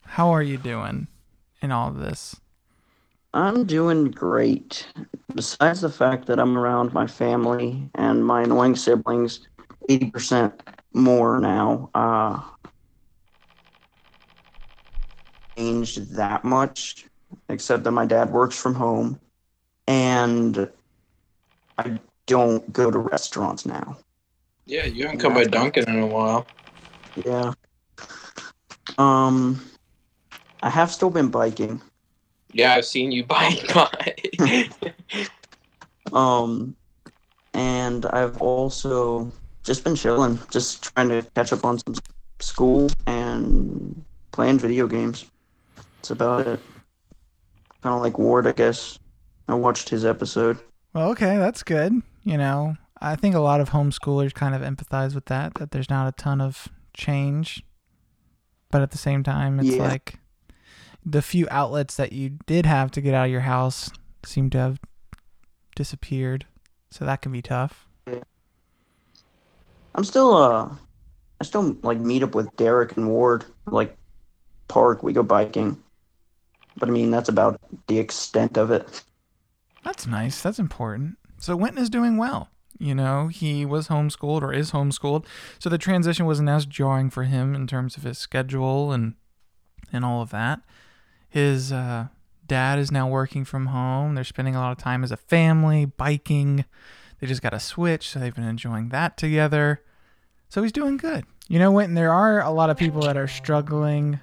how 0.05 0.31
are 0.31 0.43
you 0.43 0.57
doing 0.57 1.07
in 1.61 1.71
all 1.71 1.89
of 1.89 1.97
this? 1.97 2.39
I'm 3.33 3.65
doing 3.65 4.11
great. 4.11 4.87
Besides 5.35 5.81
the 5.81 5.89
fact 5.89 6.25
that 6.27 6.39
I'm 6.39 6.57
around 6.57 6.93
my 6.93 7.05
family 7.05 7.89
and 7.95 8.25
my 8.25 8.43
annoying 8.43 8.75
siblings 8.75 9.47
80% 9.89 10.53
more 10.93 11.39
now, 11.39 11.89
uh, 11.93 12.41
changed 15.57 16.15
that 16.15 16.43
much, 16.43 17.05
except 17.49 17.83
that 17.83 17.91
my 17.91 18.05
dad 18.05 18.31
works 18.31 18.57
from 18.57 18.73
home 18.73 19.19
and 19.87 20.69
I 21.77 21.99
don't 22.25 22.71
go 22.73 22.91
to 22.91 22.99
restaurants 22.99 23.65
now. 23.65 23.97
Yeah, 24.65 24.85
you 24.85 25.03
haven't 25.03 25.19
come 25.19 25.33
by 25.33 25.45
Dunkin' 25.45 25.89
in 25.89 25.99
a 25.99 26.07
while. 26.07 26.45
Yeah. 27.25 27.53
Um, 28.97 29.61
I 30.67 30.69
have 30.69 30.91
still 30.91 31.09
been 31.09 31.29
biking. 31.29 31.81
Yeah, 32.51 32.73
I've 32.73 32.85
seen 32.85 33.13
you 33.13 33.23
bike 33.23 33.73
by. 33.73 34.15
Um, 36.13 36.75
and 37.53 38.05
I've 38.05 38.41
also 38.41 39.29
just 39.63 39.83
been 39.83 39.95
chilling, 39.95 40.39
just 40.49 40.83
trying 40.95 41.09
to 41.09 41.21
catch 41.35 41.51
up 41.51 41.65
on 41.65 41.79
some 41.79 41.95
school 42.39 42.89
and 43.07 44.05
playing 44.31 44.57
video 44.59 44.87
games. 44.87 45.25
That's 45.75 46.11
about 46.11 46.47
it. 46.47 46.61
Kind 47.83 47.93
of 47.95 48.01
like 48.01 48.17
Ward, 48.17 48.47
I 48.47 48.53
guess. 48.53 48.97
I 49.49 49.55
watched 49.55 49.89
his 49.89 50.05
episode. 50.05 50.57
Well, 50.93 51.09
okay, 51.11 51.35
that's 51.37 51.61
good. 51.63 52.01
You 52.23 52.37
know, 52.37 52.77
I 53.01 53.17
think 53.17 53.35
a 53.35 53.39
lot 53.41 53.59
of 53.59 53.71
homeschoolers 53.71 54.33
kind 54.33 54.55
of 54.55 54.61
empathize 54.61 55.13
with 55.13 55.25
that, 55.25 55.55
that 55.55 55.71
there's 55.71 55.89
not 55.89 56.07
a 56.07 56.13
ton 56.13 56.39
of 56.39 56.69
change. 56.93 57.63
But 58.71 58.81
at 58.81 58.91
the 58.91 58.97
same 58.97 59.23
time, 59.23 59.59
it's 59.59 59.75
Yeah. 59.75 59.83
like 59.89 60.19
the 61.05 61.21
few 61.21 61.47
outlets 61.49 61.95
that 61.95 62.11
you 62.11 62.37
did 62.45 62.65
have 62.65 62.91
to 62.91 63.01
get 63.01 63.13
out 63.13 63.25
of 63.25 63.31
your 63.31 63.41
house 63.41 63.89
seem 64.25 64.49
to 64.51 64.57
have 64.57 64.79
disappeared. 65.75 66.45
So 66.89 67.05
that 67.05 67.21
can 67.21 67.31
be 67.31 67.41
tough. 67.41 67.87
I'm 69.95 70.03
still, 70.03 70.35
uh, 70.35 70.69
I 71.41 71.43
still 71.43 71.75
like 71.81 71.99
meet 71.99 72.23
up 72.23 72.35
with 72.35 72.55
Derek 72.55 72.97
and 72.97 73.09
Ward 73.09 73.45
like 73.65 73.97
park. 74.67 75.03
We 75.03 75.13
go 75.13 75.23
biking. 75.23 75.81
But 76.77 76.89
I 76.89 76.91
mean, 76.91 77.09
that's 77.09 77.29
about 77.29 77.59
the 77.87 77.99
extent 77.99 78.57
of 78.57 78.69
it. 78.71 79.03
That's 79.83 80.05
nice. 80.05 80.41
That's 80.41 80.59
important. 80.59 81.17
So 81.39 81.55
Wynton 81.55 81.81
is 81.81 81.89
doing 81.89 82.17
well. 82.17 82.49
You 82.79 82.93
know, 82.93 83.27
he 83.27 83.65
was 83.65 83.87
homeschooled 83.87 84.43
or 84.43 84.53
is 84.53 84.71
homeschooled, 84.71 85.25
so 85.57 85.67
the 85.67 85.79
transition 85.79 86.27
wasn't 86.27 86.49
as 86.49 86.67
jarring 86.67 87.09
for 87.09 87.23
him 87.23 87.55
in 87.55 87.65
terms 87.65 87.97
of 87.97 88.03
his 88.03 88.19
schedule 88.19 88.91
and 88.91 89.15
and 89.91 90.05
all 90.05 90.21
of 90.21 90.29
that. 90.29 90.61
His 91.37 91.71
uh, 91.71 92.07
dad 92.47 92.79
is 92.79 92.91
now 92.91 93.07
working 93.07 93.45
from 93.45 93.67
home. 93.67 94.15
They're 94.15 94.23
spending 94.23 94.55
a 94.55 94.59
lot 94.59 94.71
of 94.71 94.79
time 94.79 95.03
as 95.03 95.11
a 95.11 95.17
family 95.17 95.85
biking. 95.85 96.65
They 97.19 97.27
just 97.27 97.43
got 97.43 97.53
a 97.53 97.59
switch, 97.59 98.09
so 98.09 98.17
they've 98.17 98.33
been 98.33 98.43
enjoying 98.43 98.89
that 98.89 99.17
together. 99.17 99.83
So 100.49 100.63
he's 100.63 100.71
doing 100.71 100.97
good. 100.97 101.25
You 101.47 101.59
know, 101.59 101.71
Wynton, 101.71 101.93
there 101.93 102.11
are 102.11 102.41
a 102.41 102.49
lot 102.49 102.71
of 102.71 102.77
people 102.77 103.01
that 103.01 103.17
are 103.17 103.27
struggling, 103.27 104.19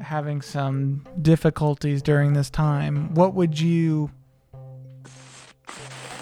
having 0.00 0.40
some 0.40 1.04
difficulties 1.20 2.00
during 2.00 2.34
this 2.34 2.48
time. 2.48 3.12
What 3.12 3.34
would 3.34 3.58
you 3.58 4.12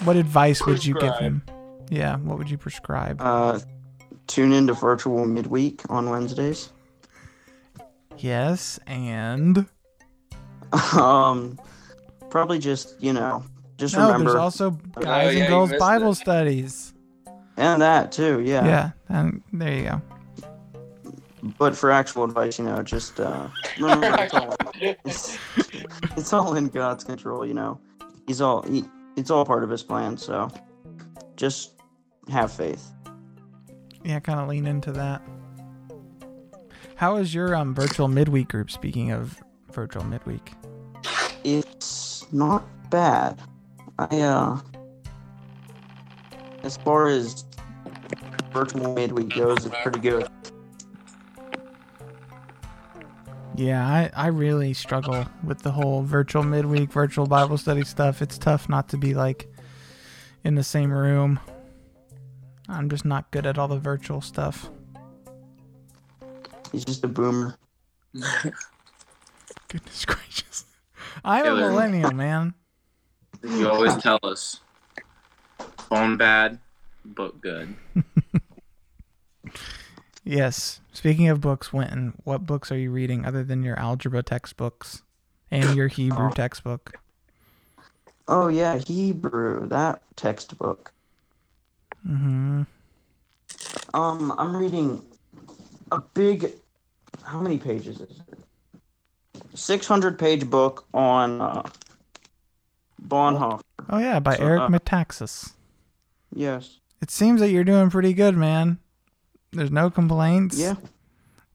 what 0.05 0.15
advice 0.15 0.65
would 0.65 0.83
you 0.83 0.95
give 0.95 1.17
him? 1.17 1.43
Yeah, 1.91 2.17
what 2.17 2.39
would 2.39 2.49
you 2.49 2.57
prescribe? 2.57 3.21
Uh, 3.21 3.59
tune 4.25 4.53
into 4.53 4.73
virtual 4.73 5.27
midweek 5.27 5.83
on 5.87 6.09
Wednesdays. 6.09 6.71
Yes, 8.17 8.79
and 8.87 9.67
Um, 10.93 11.57
probably 12.29 12.59
just 12.59 13.01
you 13.01 13.13
know, 13.13 13.43
just 13.77 13.95
no, 13.95 14.05
remember 14.07 14.31
there's 14.31 14.41
also 14.41 14.71
guys 14.71 15.35
yeah, 15.35 15.41
and 15.41 15.49
girls 15.49 15.73
Bible 15.79 16.11
it. 16.11 16.15
studies. 16.15 16.93
and 17.57 17.81
that 17.81 18.11
too. 18.11 18.41
Yeah. 18.41 18.65
Yeah, 18.65 18.91
and 19.09 19.41
there 19.53 19.73
you 19.73 19.83
go. 19.83 20.01
But 21.57 21.75
for 21.75 21.89
actual 21.89 22.25
advice, 22.25 22.59
you 22.59 22.65
know, 22.65 22.83
just 22.83 23.19
uh, 23.19 23.47
remember 23.79 24.13
it's 24.19 24.33
all, 24.33 24.55
it's, 24.81 25.37
it's 26.17 26.33
all 26.33 26.55
in 26.55 26.67
God's 26.67 27.03
control. 27.11 27.45
You 27.45 27.53
know, 27.53 27.79
He's 28.27 28.41
all 28.41 28.61
he, 28.63 28.83
it's 29.15 29.31
all 29.31 29.45
part 29.45 29.63
of 29.63 29.69
His 29.69 29.81
plan. 29.81 30.17
So 30.17 30.49
just 31.37 31.73
have 32.29 32.51
faith. 32.51 32.91
Yeah, 34.03 34.19
kind 34.19 34.39
of 34.39 34.47
lean 34.49 34.67
into 34.67 34.91
that. 34.91 35.21
How 36.95 37.15
is 37.15 37.33
your 37.33 37.55
um 37.55 37.73
virtual 37.73 38.07
midweek 38.09 38.49
group? 38.49 38.69
Speaking 38.69 39.11
of 39.11 39.41
virtual 39.71 40.03
midweek, 40.03 40.51
It's 41.43 42.25
not 42.31 42.63
bad. 42.89 43.41
I 43.97 44.21
uh, 44.21 44.59
as 46.63 46.77
far 46.77 47.07
as 47.07 47.45
virtual 48.51 48.93
midweek 48.93 49.35
goes, 49.35 49.65
it's 49.65 49.75
pretty 49.83 49.99
good. 49.99 50.27
yeah, 53.59 53.85
I 53.85 54.09
I 54.15 54.27
really 54.27 54.73
struggle 54.73 55.25
with 55.43 55.59
the 55.59 55.71
whole 55.71 56.01
virtual 56.01 56.43
midweek, 56.43 56.91
virtual 56.91 57.27
Bible 57.27 57.57
study 57.57 57.83
stuff. 57.83 58.21
It's 58.21 58.37
tough 58.37 58.69
not 58.69 58.87
to 58.89 58.97
be 58.97 59.13
like 59.13 59.53
in 60.43 60.55
the 60.55 60.63
same 60.63 60.91
room. 60.91 61.39
I'm 62.69 62.89
just 62.89 63.03
not 63.03 63.31
good 63.31 63.45
at 63.45 63.57
all 63.57 63.67
the 63.67 63.77
virtual 63.77 64.21
stuff. 64.21 64.69
He's 66.71 66.85
just 66.85 67.03
a 67.03 67.07
boomer. 67.07 67.57
Goodness 69.67 70.05
gracious. 70.05 70.48
I'm 71.23 71.45
a 71.45 71.55
millennial, 71.55 72.11
man. 72.11 72.53
You 73.43 73.69
always 73.69 73.95
tell 73.97 74.19
us. 74.23 74.59
Phone 75.89 76.17
bad, 76.17 76.59
book 77.05 77.41
good. 77.41 77.75
Yes. 80.25 80.81
Speaking 80.93 81.27
of 81.29 81.41
books, 81.41 81.73
Wynton, 81.73 82.13
what 82.23 82.45
books 82.45 82.71
are 82.71 82.77
you 82.77 82.91
reading 82.91 83.25
other 83.25 83.43
than 83.43 83.63
your 83.63 83.79
algebra 83.79 84.21
textbooks 84.21 85.01
and 85.49 85.75
your 85.75 85.87
Hebrew 85.87 86.27
Oh. 86.27 86.31
textbook? 86.31 86.99
Oh 88.27 88.47
yeah, 88.47 88.77
Hebrew, 88.77 89.67
that 89.69 90.03
textbook. 90.15 90.91
Mm-hmm. 92.07 92.63
Um, 93.95 94.35
I'm 94.37 94.55
reading 94.55 95.03
a 95.91 95.99
big. 95.99 96.53
How 97.23 97.39
many 97.41 97.57
pages 97.57 97.99
is 97.99 98.21
it? 98.27 98.28
Six 99.55 99.87
hundred 99.87 100.17
page 100.19 100.49
book 100.49 100.85
on 100.93 101.41
uh, 101.41 101.63
Bonhoeffer. 103.01 103.61
Oh 103.89 103.97
yeah, 103.97 104.19
by 104.19 104.35
So, 104.35 104.43
Eric 104.45 104.61
uh, 104.61 104.67
Metaxas. 104.69 105.53
Yes. 106.33 106.79
It 107.01 107.09
seems 107.09 107.39
that 107.41 107.49
you're 107.49 107.63
doing 107.63 107.89
pretty 107.89 108.13
good, 108.13 108.35
man. 108.37 108.79
There's 109.51 109.71
no 109.71 109.89
complaints. 109.89 110.57
Yeah. 110.59 110.75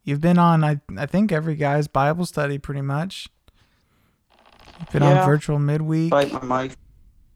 You've 0.02 0.20
been 0.20 0.38
on, 0.38 0.64
I 0.64 0.80
I 0.98 1.06
think 1.06 1.30
every 1.32 1.54
guy's 1.54 1.86
Bible 1.86 2.26
study 2.26 2.58
pretty 2.58 2.80
much. 2.80 3.28
You've 4.80 4.90
been 4.90 5.02
Yeah. 5.02 5.20
on 5.20 5.26
virtual 5.26 5.58
midweek. 5.58 6.10
Despite 6.10 6.42
my 6.42 6.62
mic, 6.62 6.76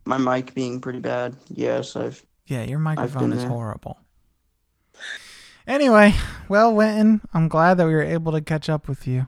my 0.05 0.18
mic 0.18 0.55
being 0.55 0.81
pretty 0.81 0.99
bad. 1.01 1.37
Yes, 1.49 1.94
I've. 1.97 2.25
Yeah, 2.47 2.64
your 2.64 2.79
microphone 2.79 3.33
is 3.33 3.40
there. 3.40 3.49
horrible. 3.49 3.99
Anyway, 5.66 6.14
well, 6.49 6.75
Wynton, 6.75 7.21
I'm 7.35 7.47
glad 7.49 7.75
that 7.75 7.87
we 7.87 7.92
were 7.94 8.03
able 8.03 8.33
to 8.33 8.40
catch 8.40 8.68
up 8.71 8.88
with 8.88 9.07
you. 9.07 9.27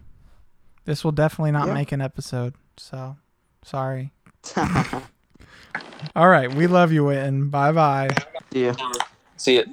This 0.84 1.04
will 1.04 1.12
definitely 1.12 1.52
not 1.52 1.68
Yeah. 1.68 1.74
make 1.74 1.92
an 1.92 2.00
episode, 2.00 2.54
so 2.76 3.16
sorry. 3.62 4.12
All 6.16 6.28
right, 6.28 6.52
we 6.54 6.66
love 6.66 6.92
you, 6.92 7.04
Wynton. 7.04 7.50
Bye 7.50 7.72
bye. 7.72 8.08
yeah. 8.50 8.74
See 9.36 9.56
it. 9.58 9.68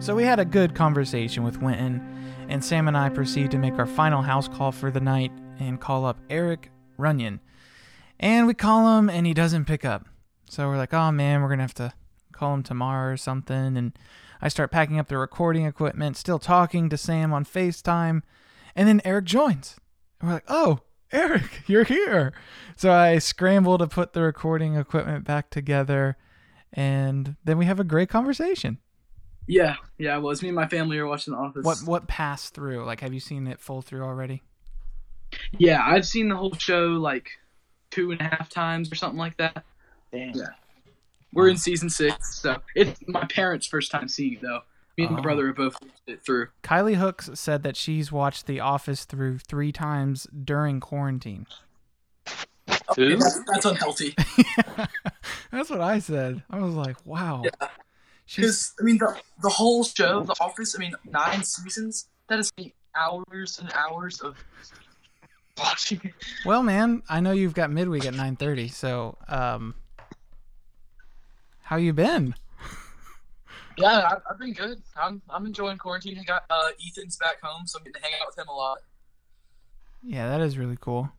So 0.00 0.14
we 0.14 0.22
had 0.22 0.38
a 0.38 0.44
good 0.44 0.74
conversation 0.74 1.42
with 1.42 1.60
Wynton, 1.60 2.00
and 2.48 2.64
Sam 2.64 2.88
and 2.88 2.96
I 2.96 3.10
proceed 3.10 3.50
to 3.50 3.58
make 3.58 3.78
our 3.78 3.86
final 3.86 4.22
house 4.22 4.48
call 4.48 4.72
for 4.72 4.90
the 4.90 5.00
night 5.00 5.30
and 5.58 5.80
call 5.80 6.06
up 6.06 6.18
Eric 6.30 6.70
Runyon. 6.96 7.40
And 8.18 8.46
we 8.46 8.54
call 8.54 8.98
him, 8.98 9.10
and 9.10 9.26
he 9.26 9.34
doesn't 9.34 9.66
pick 9.66 9.84
up. 9.84 10.06
So 10.48 10.66
we're 10.66 10.78
like, 10.78 10.94
oh 10.94 11.12
man, 11.12 11.42
we're 11.42 11.50
gonna 11.50 11.62
have 11.62 11.74
to 11.74 11.92
call 12.32 12.54
him 12.54 12.62
tomorrow 12.62 13.12
or 13.12 13.16
something. 13.16 13.76
And 13.76 13.92
I 14.40 14.48
start 14.48 14.70
packing 14.70 14.98
up 14.98 15.08
the 15.08 15.18
recording 15.18 15.66
equipment, 15.66 16.16
still 16.16 16.38
talking 16.38 16.88
to 16.88 16.96
Sam 16.96 17.32
on 17.32 17.44
FaceTime, 17.44 18.22
and 18.74 18.88
then 18.88 19.02
Eric 19.04 19.26
joins. 19.26 19.76
And 20.20 20.28
we're 20.28 20.34
like, 20.36 20.44
oh, 20.48 20.80
Eric, 21.12 21.62
you're 21.66 21.84
here. 21.84 22.32
So 22.76 22.92
I 22.92 23.18
scramble 23.18 23.76
to 23.78 23.86
put 23.86 24.14
the 24.14 24.22
recording 24.22 24.74
equipment 24.74 25.24
back 25.24 25.50
together, 25.50 26.16
and 26.72 27.36
then 27.44 27.58
we 27.58 27.66
have 27.66 27.78
a 27.78 27.84
great 27.84 28.08
conversation. 28.08 28.78
Yeah, 29.48 29.76
yeah, 29.96 30.16
it 30.16 30.20
was. 30.20 30.42
Me 30.42 30.48
and 30.50 30.56
my 30.56 30.68
family 30.68 30.98
were 31.00 31.06
watching 31.06 31.32
The 31.32 31.38
Office. 31.40 31.64
What 31.64 31.78
what 31.84 32.06
passed 32.06 32.54
through? 32.54 32.84
Like, 32.84 33.00
have 33.00 33.12
you 33.14 33.20
seen 33.20 33.46
it 33.46 33.58
full 33.58 33.80
through 33.82 34.02
already? 34.04 34.42
Yeah, 35.58 35.82
I've 35.84 36.06
seen 36.06 36.28
the 36.28 36.36
whole 36.36 36.54
show 36.54 36.86
like 36.88 37.30
two 37.90 38.12
and 38.12 38.20
a 38.20 38.24
half 38.24 38.48
times 38.50 38.92
or 38.92 38.94
something 38.94 39.18
like 39.18 39.36
that. 39.38 39.64
Damn. 40.12 40.34
Yeah. 40.34 40.44
We're 41.32 41.48
in 41.48 41.56
season 41.56 41.90
six, 41.90 42.36
so 42.36 42.58
it's 42.74 43.00
my 43.06 43.24
parents' 43.26 43.66
first 43.66 43.90
time 43.90 44.08
seeing 44.08 44.34
it 44.34 44.42
though. 44.42 44.60
Me 44.96 45.04
and 45.04 45.12
my 45.14 45.20
Oh. 45.20 45.22
brother 45.22 45.48
are 45.48 45.52
both 45.52 45.80
watched 45.80 45.94
it 46.08 46.22
through. 46.24 46.48
Kylie 46.62 46.96
Hooks 46.96 47.30
said 47.34 47.62
that 47.62 47.76
she's 47.76 48.10
watched 48.12 48.46
The 48.46 48.60
Office 48.60 49.04
through 49.04 49.38
three 49.38 49.70
times 49.72 50.26
during 50.44 50.80
quarantine. 50.80 51.46
Who? 52.96 53.16
That's, 53.16 53.40
that's 53.44 53.64
unhealthy. 53.66 54.14
That's 55.52 55.70
what 55.70 55.80
I 55.80 55.98
said. 55.98 56.42
I 56.50 56.58
was 56.60 56.74
like, 56.74 56.96
wow. 57.06 57.42
Yeah. 57.44 57.68
Because 58.34 58.74
I 58.80 58.84
mean, 58.84 58.98
the 58.98 59.16
the 59.42 59.48
whole 59.48 59.84
show, 59.84 60.22
The 60.22 60.34
Office. 60.40 60.74
I 60.76 60.78
mean, 60.78 60.94
nine 61.10 61.42
seasons. 61.42 62.06
That 62.28 62.40
is 62.40 62.52
hours 62.94 63.58
and 63.58 63.72
hours 63.72 64.20
of 64.20 64.36
watching. 65.58 66.00
it. 66.04 66.12
well, 66.44 66.62
man. 66.62 67.02
I 67.08 67.20
know 67.20 67.32
you've 67.32 67.54
got 67.54 67.70
midweek 67.70 68.04
at 68.04 68.14
nine 68.14 68.36
thirty. 68.36 68.68
So, 68.68 69.16
um, 69.28 69.74
how 71.62 71.76
you 71.76 71.92
been? 71.92 72.34
Yeah, 73.78 73.86
I, 74.10 74.16
I've 74.30 74.38
been 74.38 74.52
good. 74.52 74.82
I'm 75.00 75.22
I'm 75.30 75.46
enjoying 75.46 75.78
quarantine. 75.78 76.18
I 76.18 76.24
got 76.24 76.44
uh, 76.50 76.68
Ethan's 76.86 77.16
back 77.16 77.40
home, 77.42 77.66
so 77.66 77.78
I'm 77.78 77.84
getting 77.84 78.00
to 78.00 78.06
hang 78.06 78.12
out 78.20 78.26
with 78.26 78.38
him 78.38 78.48
a 78.48 78.54
lot. 78.54 78.78
Yeah, 80.02 80.28
that 80.28 80.40
is 80.40 80.58
really 80.58 80.76
cool. 80.80 81.10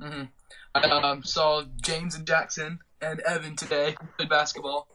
Mm-hmm. 0.00 0.24
I 0.74 0.80
um, 0.80 1.22
saw 1.24 1.64
James 1.82 2.14
and 2.14 2.26
Jackson 2.26 2.78
and 3.00 3.20
Evan 3.20 3.56
today 3.56 3.96
play 4.16 4.26
basketball. 4.26 4.86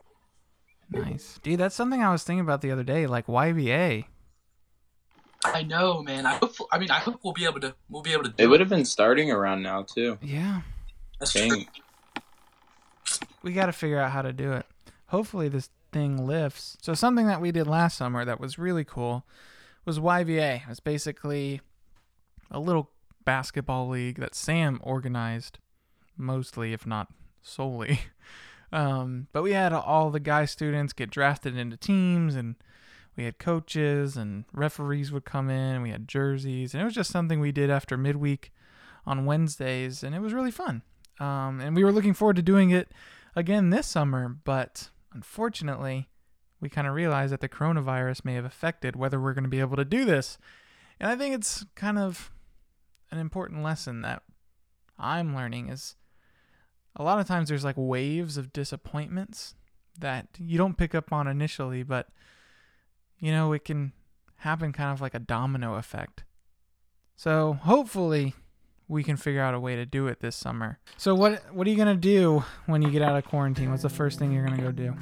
Nice, 0.91 1.39
dude. 1.43 1.59
That's 1.59 1.75
something 1.75 2.01
I 2.01 2.11
was 2.11 2.23
thinking 2.23 2.41
about 2.41 2.61
the 2.61 2.71
other 2.71 2.83
day. 2.83 3.07
Like 3.07 3.27
YBA. 3.27 4.05
I 5.45 5.63
know, 5.63 6.01
man. 6.01 6.25
I 6.25 6.35
hope. 6.35 6.55
I 6.71 6.79
mean, 6.79 6.91
I 6.91 6.99
hope 6.99 7.19
we'll 7.23 7.33
be 7.33 7.45
able 7.45 7.59
to. 7.61 7.75
We'll 7.89 8.01
be 8.01 8.13
able 8.13 8.23
to. 8.23 8.29
Do 8.29 8.43
It 8.43 8.47
would 8.47 8.59
have 8.59 8.69
been 8.69 8.85
starting 8.85 9.31
around 9.31 9.61
now 9.61 9.83
too. 9.83 10.17
Yeah, 10.21 10.61
That's 11.19 11.33
true. 11.33 11.65
We 13.41 13.51
got 13.51 13.65
to 13.65 13.73
figure 13.73 13.99
out 13.99 14.11
how 14.11 14.21
to 14.21 14.31
do 14.31 14.53
it. 14.53 14.65
Hopefully, 15.07 15.49
this 15.49 15.69
thing 15.91 16.25
lifts. 16.25 16.77
So, 16.81 16.93
something 16.93 17.27
that 17.27 17.41
we 17.41 17.51
did 17.51 17.67
last 17.67 17.97
summer 17.97 18.23
that 18.23 18.39
was 18.39 18.57
really 18.57 18.85
cool 18.85 19.25
was 19.85 19.99
YBA. 19.99 20.63
It 20.63 20.69
was 20.69 20.79
basically 20.79 21.59
a 22.49 22.59
little 22.59 22.89
basketball 23.25 23.89
league 23.89 24.19
that 24.19 24.35
Sam 24.35 24.79
organized, 24.81 25.59
mostly, 26.17 26.71
if 26.73 26.85
not 26.87 27.09
solely. 27.41 27.99
Um, 28.73 29.27
but 29.31 29.43
we 29.43 29.53
had 29.53 29.71
all 29.71 30.09
the 30.09 30.19
guy 30.19 30.45
students 30.45 30.93
get 30.93 31.11
drafted 31.11 31.55
into 31.55 31.77
teams, 31.77 32.35
and 32.35 32.55
we 33.15 33.25
had 33.25 33.37
coaches 33.37 34.17
and 34.17 34.45
referees 34.51 35.11
would 35.11 35.25
come 35.25 35.49
in. 35.51 35.83
We 35.83 35.91
had 35.91 36.07
jerseys, 36.07 36.73
and 36.73 36.81
it 36.81 36.85
was 36.85 36.95
just 36.95 37.11
something 37.11 37.39
we 37.39 37.51
did 37.51 37.69
after 37.69 37.97
midweek 37.97 38.51
on 39.05 39.25
Wednesdays, 39.25 40.03
and 40.03 40.15
it 40.15 40.21
was 40.21 40.33
really 40.33 40.49
fun. 40.49 40.81
Um, 41.19 41.61
and 41.61 41.75
we 41.75 41.83
were 41.83 41.91
looking 41.91 42.15
forward 42.15 42.35
to 42.37 42.41
doing 42.41 42.71
it 42.71 42.91
again 43.35 43.69
this 43.69 43.85
summer, 43.85 44.27
but 44.43 44.89
unfortunately, 45.13 46.09
we 46.59 46.67
kind 46.67 46.87
of 46.87 46.95
realized 46.95 47.31
that 47.31 47.41
the 47.41 47.49
coronavirus 47.49 48.25
may 48.25 48.33
have 48.33 48.45
affected 48.45 48.95
whether 48.95 49.19
we're 49.19 49.35
going 49.35 49.43
to 49.43 49.49
be 49.49 49.59
able 49.59 49.77
to 49.77 49.85
do 49.85 50.03
this. 50.03 50.39
And 50.99 51.11
I 51.11 51.15
think 51.15 51.35
it's 51.35 51.63
kind 51.75 51.99
of 51.99 52.31
an 53.11 53.19
important 53.19 53.61
lesson 53.61 54.01
that 54.01 54.23
I'm 54.97 55.35
learning 55.35 55.69
is 55.69 55.95
a 56.95 57.03
lot 57.03 57.19
of 57.19 57.27
times 57.27 57.49
there's 57.49 57.63
like 57.63 57.75
waves 57.77 58.37
of 58.37 58.53
disappointments 58.53 59.55
that 59.99 60.27
you 60.39 60.57
don't 60.57 60.77
pick 60.77 60.95
up 60.95 61.11
on 61.11 61.27
initially, 61.27 61.83
but 61.83 62.07
you 63.19 63.31
know, 63.31 63.53
it 63.53 63.63
can 63.65 63.93
happen 64.37 64.73
kind 64.73 64.91
of 64.91 65.01
like 65.01 65.13
a 65.13 65.19
domino 65.19 65.75
effect. 65.75 66.23
So 67.15 67.53
hopefully 67.53 68.33
we 68.87 69.03
can 69.03 69.17
figure 69.17 69.41
out 69.41 69.53
a 69.53 69.59
way 69.59 69.75
to 69.75 69.85
do 69.85 70.07
it 70.07 70.19
this 70.19 70.35
summer. 70.35 70.79
So 70.97 71.15
what 71.15 71.53
what 71.53 71.65
are 71.65 71.69
you 71.69 71.77
gonna 71.77 71.95
do 71.95 72.43
when 72.65 72.81
you 72.81 72.91
get 72.91 73.01
out 73.01 73.15
of 73.15 73.25
quarantine? 73.25 73.69
What's 73.69 73.83
the 73.83 73.89
first 73.89 74.19
thing 74.19 74.31
you're 74.31 74.45
gonna 74.45 74.61
go 74.61 74.71
do? 74.71 74.93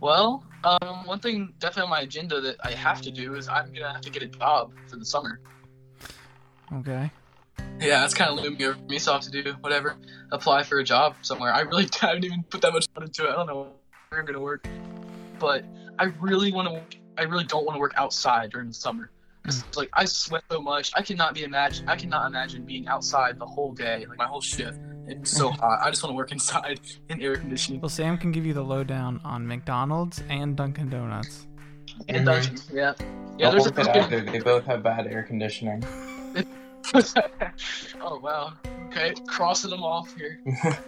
Well, 0.00 0.44
um, 0.64 1.06
one 1.06 1.20
thing 1.20 1.54
definitely 1.58 1.84
on 1.84 1.90
my 1.90 2.00
agenda 2.00 2.40
that 2.40 2.56
I 2.64 2.72
have 2.72 3.00
to 3.02 3.10
do 3.10 3.34
is 3.34 3.48
I'm 3.48 3.72
gonna 3.72 3.92
have 3.92 4.02
to 4.02 4.10
get 4.10 4.22
a 4.22 4.28
job 4.28 4.72
for 4.88 4.96
the 4.96 5.04
summer. 5.04 5.40
Okay. 6.72 7.10
Yeah, 7.80 8.00
that's 8.00 8.14
kind 8.14 8.30
of 8.30 8.42
looming 8.42 8.62
over 8.64 8.78
me, 8.88 8.98
so 8.98 9.12
I 9.12 9.14
have 9.16 9.24
to 9.24 9.30
do 9.42 9.54
whatever, 9.60 9.96
apply 10.32 10.62
for 10.62 10.78
a 10.78 10.84
job 10.84 11.16
somewhere. 11.22 11.52
I 11.52 11.60
really 11.60 11.88
haven't 12.00 12.24
even 12.24 12.42
put 12.44 12.62
that 12.62 12.72
much 12.72 12.86
thought 12.94 13.04
into 13.04 13.24
it. 13.26 13.30
I 13.30 13.32
don't 13.32 13.46
know 13.46 13.68
where 14.08 14.20
I'm 14.20 14.26
gonna 14.26 14.40
work, 14.40 14.66
but 15.38 15.64
I 15.98 16.04
really 16.20 16.52
want 16.52 16.68
to. 16.68 16.98
I 17.18 17.22
really 17.24 17.44
don't 17.44 17.64
want 17.64 17.76
to 17.76 17.80
work 17.80 17.94
outside 17.96 18.50
during 18.50 18.68
the 18.68 18.74
summer. 18.74 19.10
'Cause, 19.44 19.62
like 19.76 19.90
I 19.92 20.06
sweat 20.06 20.42
so 20.50 20.60
much, 20.60 20.90
I 20.96 21.02
cannot 21.02 21.32
be 21.34 21.44
imagine. 21.44 21.88
I 21.88 21.94
cannot 21.94 22.26
imagine 22.26 22.64
being 22.64 22.88
outside 22.88 23.38
the 23.38 23.46
whole 23.46 23.72
day, 23.72 24.04
like 24.08 24.18
my 24.18 24.26
whole 24.26 24.40
shift. 24.40 24.80
It's 25.06 25.30
so 25.30 25.50
hot. 25.50 25.78
I 25.84 25.90
just 25.90 26.02
want 26.02 26.12
to 26.14 26.16
work 26.16 26.32
inside 26.32 26.80
in 27.08 27.22
air 27.22 27.36
conditioning. 27.36 27.80
Well, 27.80 27.88
Sam 27.88 28.18
can 28.18 28.32
give 28.32 28.44
you 28.44 28.54
the 28.54 28.64
lowdown 28.64 29.20
on 29.24 29.46
McDonald's 29.46 30.20
and 30.28 30.56
Dunkin' 30.56 30.90
Donuts. 30.90 31.46
And 32.08 32.22
Mhm. 32.22 32.24
dungeons, 32.24 32.68
yeah. 32.72 32.94
Yeah, 33.38 33.46
I'll 33.46 33.52
there's 33.52 33.66
a 33.66 33.70
work 33.70 34.12
it. 34.12 34.32
They 34.32 34.40
both 34.40 34.64
have 34.64 34.82
bad 34.82 35.06
air 35.06 35.22
conditioning. 35.22 35.84
oh 38.00 38.18
wow. 38.20 38.52
Okay, 38.86 39.14
crossing 39.26 39.70
them 39.70 39.82
off 39.82 40.14
here. 40.16 40.40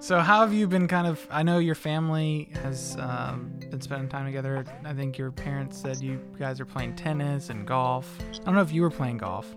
So 0.00 0.18
how 0.18 0.40
have 0.40 0.52
you 0.52 0.66
been? 0.66 0.88
Kind 0.88 1.06
of. 1.06 1.24
I 1.30 1.42
know 1.44 1.58
your 1.58 1.76
family 1.76 2.50
has 2.62 2.96
um, 2.98 3.52
been 3.70 3.80
spending 3.80 4.08
time 4.08 4.26
together. 4.26 4.64
I 4.84 4.92
think 4.92 5.16
your 5.16 5.30
parents 5.30 5.80
said 5.80 6.02
you 6.02 6.20
guys 6.38 6.60
are 6.60 6.66
playing 6.66 6.96
tennis 6.96 7.48
and 7.50 7.64
golf. 7.66 8.18
I 8.20 8.44
don't 8.44 8.56
know 8.56 8.60
if 8.62 8.72
you 8.72 8.82
were 8.82 8.90
playing 8.90 9.18
golf, 9.18 9.54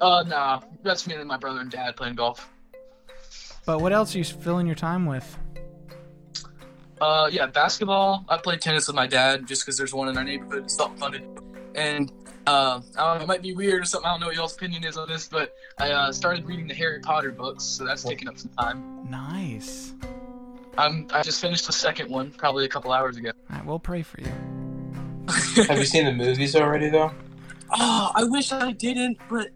Uh, 0.00 0.22
nah, 0.26 0.60
that's 0.84 1.06
me 1.08 1.14
and 1.16 1.26
my 1.26 1.36
brother 1.36 1.60
and 1.60 1.70
dad 1.70 1.96
playing 1.96 2.14
golf. 2.14 2.48
but 3.66 3.80
what 3.80 3.92
else 3.92 4.14
are 4.14 4.18
you 4.18 4.24
filling 4.24 4.64
your 4.66 4.76
time 4.76 5.04
with? 5.04 5.36
Uh, 7.00 7.28
yeah, 7.30 7.46
basketball. 7.46 8.24
I 8.28 8.38
play 8.38 8.56
tennis 8.56 8.86
with 8.86 8.96
my 8.96 9.08
dad 9.08 9.46
just 9.46 9.62
because 9.66 9.76
there's 9.76 9.92
one 9.92 10.08
in 10.08 10.16
our 10.16 10.24
neighborhood. 10.24 10.64
It's 10.64 10.78
not 10.78 10.96
funded. 10.98 11.24
And 11.74 12.10
uh, 12.46 12.80
I 12.96 13.04
don't 13.04 13.18
know, 13.18 13.24
it 13.24 13.26
might 13.26 13.42
be 13.42 13.54
weird 13.54 13.82
or 13.82 13.84
something. 13.84 14.06
I 14.08 14.12
don't 14.12 14.20
know 14.20 14.26
what 14.26 14.36
y'all's 14.36 14.54
opinion 14.54 14.84
is 14.84 14.96
on 14.96 15.08
this, 15.08 15.28
but 15.28 15.54
I 15.78 15.90
uh, 15.90 16.12
started 16.12 16.46
reading 16.46 16.66
the 16.68 16.74
Harry 16.74 17.00
Potter 17.00 17.32
books, 17.32 17.64
so 17.64 17.84
that's 17.84 18.02
taking 18.04 18.28
up 18.28 18.38
some 18.38 18.50
time. 18.58 19.08
Nice. 19.10 19.94
I'm 20.78 21.06
I 21.12 21.22
just 21.22 21.40
finished 21.40 21.66
the 21.66 21.72
second 21.72 22.10
one 22.10 22.32
probably 22.32 22.64
a 22.64 22.68
couple 22.68 22.92
hours 22.92 23.16
ago. 23.16 23.30
All 23.50 23.56
right, 23.56 23.66
we'll 23.66 23.78
pray 23.78 24.02
for 24.02 24.20
you. 24.20 24.30
have 25.64 25.78
you 25.78 25.84
seen 25.84 26.04
the 26.04 26.12
movies 26.12 26.54
already, 26.54 26.90
though? 26.90 27.12
Oh, 27.70 28.12
I 28.14 28.24
wish 28.24 28.52
I 28.52 28.72
didn't, 28.72 29.18
but 29.28 29.48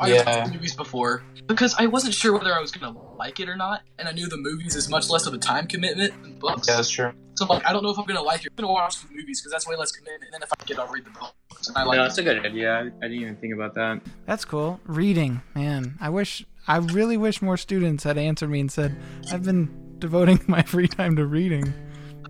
I 0.00 0.08
Yeah. 0.08 0.24
watched 0.24 0.48
the 0.48 0.54
movies 0.54 0.74
before 0.74 1.22
because 1.46 1.74
I 1.78 1.86
wasn't 1.86 2.14
sure 2.14 2.32
whether 2.32 2.54
I 2.54 2.60
was 2.60 2.72
gonna 2.72 2.98
like 3.16 3.40
it 3.40 3.48
or 3.48 3.56
not, 3.56 3.82
and 3.98 4.08
I 4.08 4.12
knew 4.12 4.26
the 4.28 4.38
movies 4.38 4.74
is 4.74 4.88
much 4.88 5.08
less 5.10 5.26
of 5.26 5.34
a 5.34 5.38
time 5.38 5.66
commitment 5.66 6.20
than 6.22 6.38
books. 6.38 6.66
Yeah, 6.68 6.76
that's 6.76 6.90
true. 6.90 7.12
So 7.34 7.46
like, 7.46 7.66
I 7.66 7.72
don't 7.72 7.82
know 7.82 7.90
if 7.90 7.98
I'm 7.98 8.04
gonna 8.04 8.22
like 8.22 8.44
it. 8.44 8.52
I'm 8.56 8.64
gonna 8.64 8.72
watch 8.72 9.00
the 9.02 9.12
movies 9.12 9.40
because 9.40 9.52
that's 9.52 9.66
way 9.66 9.76
less 9.76 9.92
commitment. 9.92 10.24
And 10.24 10.32
then 10.34 10.42
if 10.42 10.50
I 10.52 10.64
get, 10.64 10.78
I'll 10.78 10.86
read 10.86 11.04
the 11.04 11.10
books. 11.10 11.68
And 11.68 11.76
I 11.76 11.82
like. 11.84 11.96
no, 11.96 12.04
that's 12.04 12.18
a 12.18 12.22
good 12.22 12.44
idea. 12.44 12.72
I, 12.72 12.80
I 12.80 13.08
didn't 13.08 13.20
even 13.20 13.36
think 13.36 13.54
about 13.54 13.74
that. 13.74 14.00
That's 14.26 14.44
cool. 14.44 14.80
Reading, 14.84 15.42
man. 15.54 15.96
I 16.00 16.10
wish. 16.10 16.44
I 16.66 16.78
really 16.78 17.16
wish 17.16 17.42
more 17.42 17.56
students 17.56 18.04
had 18.04 18.16
answered 18.16 18.48
me 18.50 18.60
and 18.60 18.70
said, 18.70 18.96
"I've 19.32 19.44
been 19.44 19.96
devoting 19.98 20.40
my 20.46 20.62
free 20.62 20.88
time 20.88 21.16
to 21.16 21.26
reading." 21.26 21.72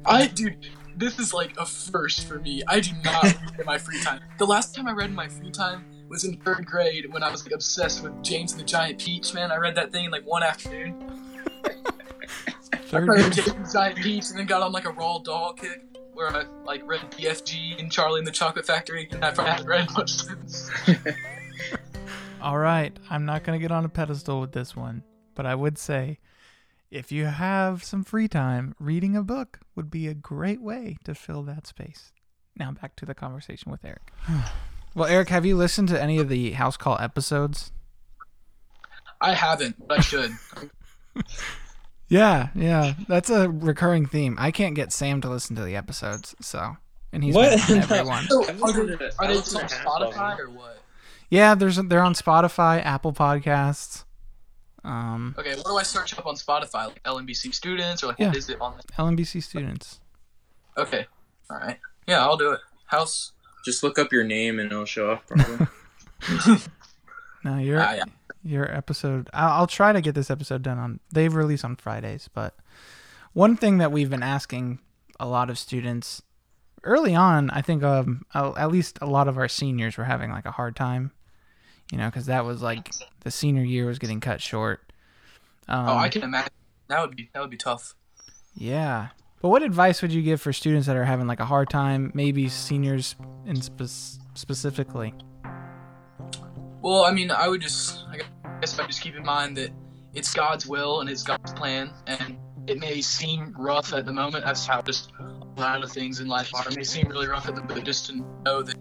I 0.06 0.26
dude, 0.26 0.66
this 0.96 1.18
is 1.18 1.34
like 1.34 1.56
a 1.58 1.66
first 1.66 2.26
for 2.26 2.38
me. 2.38 2.62
I 2.66 2.80
do 2.80 2.90
not 3.02 3.22
read 3.24 3.60
in 3.60 3.66
my 3.66 3.78
free 3.78 4.00
time. 4.02 4.20
The 4.38 4.46
last 4.46 4.74
time 4.74 4.88
I 4.88 4.92
read 4.92 5.10
in 5.10 5.16
my 5.16 5.28
free 5.28 5.50
time 5.50 5.84
was 6.08 6.24
in 6.24 6.36
third 6.38 6.66
grade 6.66 7.12
when 7.12 7.22
I 7.22 7.30
was 7.30 7.44
like 7.44 7.52
obsessed 7.52 8.02
with 8.02 8.22
James 8.22 8.52
and 8.52 8.60
the 8.60 8.64
Giant 8.64 9.00
Peach. 9.00 9.34
Man, 9.34 9.50
I 9.52 9.56
read 9.56 9.74
that 9.76 9.92
thing 9.92 10.06
in 10.06 10.10
like 10.10 10.24
one 10.24 10.42
afternoon. 10.42 11.30
Third. 12.94 13.10
I 13.10 13.14
read 13.14 13.32
James 13.32 13.48
and 13.48 13.66
the 13.66 13.72
Giant 13.72 13.96
Peach, 13.98 14.30
and 14.30 14.38
then 14.38 14.46
got 14.46 14.62
on 14.62 14.72
like 14.72 14.86
a 14.86 14.92
Roald 14.92 15.24
Dahl 15.24 15.52
kick 15.52 15.82
where 16.12 16.28
I 16.28 16.44
like 16.64 16.82
read 16.86 17.10
BFG 17.10 17.80
and 17.80 17.90
Charlie 17.90 18.20
and 18.20 18.26
the 18.26 18.32
Chocolate 18.32 18.64
Factory, 18.64 19.08
and 19.10 19.24
I 19.24 19.32
probably 19.32 19.52
haven't 19.52 19.66
read 19.66 19.90
much 19.92 20.12
since. 20.12 20.70
All 22.40 22.58
right, 22.58 22.96
I'm 23.10 23.24
not 23.24 23.42
going 23.42 23.58
to 23.58 23.62
get 23.62 23.72
on 23.72 23.84
a 23.84 23.88
pedestal 23.88 24.40
with 24.40 24.52
this 24.52 24.76
one, 24.76 25.02
but 25.34 25.44
I 25.44 25.54
would 25.54 25.76
say 25.76 26.18
if 26.90 27.10
you 27.10 27.24
have 27.24 27.82
some 27.82 28.04
free 28.04 28.28
time, 28.28 28.74
reading 28.78 29.16
a 29.16 29.22
book 29.22 29.60
would 29.74 29.90
be 29.90 30.06
a 30.06 30.14
great 30.14 30.62
way 30.62 30.96
to 31.04 31.14
fill 31.14 31.42
that 31.42 31.66
space. 31.66 32.12
Now 32.56 32.70
back 32.70 32.94
to 32.96 33.06
the 33.06 33.14
conversation 33.14 33.72
with 33.72 33.84
Eric. 33.84 34.12
well, 34.94 35.08
Eric, 35.08 35.30
have 35.30 35.44
you 35.44 35.56
listened 35.56 35.88
to 35.88 36.00
any 36.00 36.18
of 36.18 36.28
the 36.28 36.52
House 36.52 36.76
Call 36.76 36.98
episodes? 37.00 37.72
I 39.20 39.34
haven't, 39.34 39.88
but 39.88 39.98
I 39.98 40.02
should. 40.02 40.30
Yeah, 42.08 42.48
yeah, 42.54 42.94
that's 43.08 43.30
a 43.30 43.48
recurring 43.50 44.06
theme. 44.06 44.36
I 44.38 44.50
can't 44.50 44.74
get 44.74 44.92
Sam 44.92 45.20
to 45.22 45.28
listen 45.30 45.56
to 45.56 45.62
the 45.64 45.74
episodes, 45.76 46.34
so 46.40 46.76
and 47.12 47.24
he's 47.24 47.34
What? 47.34 47.66
been 47.66 47.78
on 47.82 47.82
everyone. 47.92 48.24
So, 48.24 48.44
I've 48.48 48.62
are 48.62 48.72
they, 48.72 48.92
are 49.18 49.28
they 49.28 49.36
on 49.36 49.42
to 49.42 49.58
half 49.74 49.86
of 49.86 50.14
Spotify 50.14 50.38
or 50.38 50.50
what? 50.50 50.78
Yeah, 51.30 51.54
there's 51.54 51.76
they're 51.76 52.02
on 52.02 52.14
Spotify, 52.14 52.84
Apple 52.84 53.12
Podcasts, 53.12 54.04
um, 54.84 55.34
Okay, 55.38 55.54
what 55.56 55.64
do 55.64 55.76
I 55.76 55.82
search 55.82 56.16
up 56.18 56.26
on 56.26 56.34
Spotify? 56.34 56.88
Like 56.88 57.02
LMBC 57.04 57.54
students 57.54 58.04
or 58.04 58.08
like 58.08 58.18
Yeah. 58.18 58.26
what 58.28 58.36
is 58.36 58.50
it 58.50 58.60
on? 58.60 58.74
LMBC 58.98 59.42
students. 59.42 60.00
Okay, 60.76 61.06
all 61.50 61.56
right. 61.56 61.78
Yeah, 62.06 62.20
I'll 62.22 62.36
do 62.36 62.52
it. 62.52 62.60
House. 62.86 63.32
Just 63.64 63.82
look 63.82 63.98
up 63.98 64.12
your 64.12 64.24
name 64.24 64.58
and 64.60 64.70
it'll 64.70 64.84
show 64.84 65.10
up. 65.12 65.26
Probably. 65.26 65.66
No, 67.44 67.58
your 67.58 67.78
Ah, 67.80 67.92
yeah. 67.92 68.04
Your 68.44 68.70
episode. 68.70 69.28
I'll, 69.32 69.60
I'll 69.60 69.66
try 69.66 69.92
to 69.92 70.00
get 70.00 70.14
this 70.14 70.30
episode 70.30 70.62
done 70.62 70.78
on. 70.78 71.00
They 71.12 71.28
release 71.28 71.64
on 71.64 71.76
Fridays, 71.76 72.28
but 72.32 72.54
one 73.32 73.56
thing 73.56 73.78
that 73.78 73.90
we've 73.90 74.10
been 74.10 74.22
asking 74.22 74.78
a 75.18 75.26
lot 75.26 75.50
of 75.50 75.58
students 75.58 76.22
early 76.82 77.14
on, 77.14 77.50
I 77.50 77.62
think 77.62 77.82
um 77.82 78.26
at 78.34 78.56
at 78.56 78.70
least 78.70 78.98
a 79.00 79.06
lot 79.06 79.28
of 79.28 79.38
our 79.38 79.48
seniors 79.48 79.96
were 79.96 80.04
having 80.04 80.30
like 80.30 80.44
a 80.44 80.50
hard 80.52 80.76
time, 80.76 81.12
you 81.90 81.98
know, 81.98 82.06
because 82.06 82.26
that 82.26 82.44
was 82.44 82.62
like 82.62 82.92
the 83.20 83.30
senior 83.30 83.64
year 83.64 83.86
was 83.86 83.98
getting 83.98 84.20
cut 84.20 84.40
short. 84.40 84.92
Um, 85.66 85.88
oh, 85.88 85.96
I 85.96 86.10
can 86.10 86.22
imagine. 86.22 86.52
That 86.88 87.00
would 87.00 87.16
be 87.16 87.30
that 87.32 87.40
would 87.40 87.50
be 87.50 87.56
tough. 87.56 87.94
Yeah. 88.54 89.08
But 89.40 89.48
what 89.48 89.62
advice 89.62 90.00
would 90.00 90.12
you 90.12 90.22
give 90.22 90.40
for 90.40 90.52
students 90.52 90.86
that 90.86 90.96
are 90.96 91.04
having 91.04 91.26
like 91.26 91.40
a 91.40 91.44
hard 91.44 91.68
time, 91.68 92.12
maybe 92.14 92.48
seniors 92.48 93.14
in 93.44 93.60
spe- 93.60 94.18
specifically? 94.34 95.12
Well, 96.80 97.04
I 97.04 97.12
mean, 97.12 97.30
I 97.30 97.48
would 97.48 97.60
just, 97.60 98.04
I 98.10 98.18
guess, 98.60 98.78
I 98.78 98.86
just 98.86 99.00
keep 99.00 99.16
in 99.16 99.24
mind 99.24 99.56
that 99.56 99.70
it's 100.14 100.32
God's 100.32 100.66
will 100.66 101.00
and 101.00 101.10
it's 101.10 101.22
God's 101.22 101.52
plan, 101.52 101.92
and 102.06 102.38
it 102.66 102.78
may 102.78 103.00
seem 103.00 103.54
rough 103.58 103.92
at 103.92 104.06
the 104.06 104.12
moment. 104.12 104.44
That's 104.44 104.66
how 104.66 104.82
just 104.82 105.10
a 105.20 105.60
lot 105.60 105.82
of 105.82 105.90
things 105.90 106.20
in 106.20 106.28
life 106.28 106.50
are. 106.54 106.68
It 106.68 106.76
may 106.76 106.84
seem 106.84 107.08
really 107.08 107.26
rough 107.26 107.48
at 107.48 107.54
the 107.54 107.62
moment, 107.62 107.84
just 107.84 108.06
to 108.06 108.24
know 108.44 108.62
that 108.62 108.76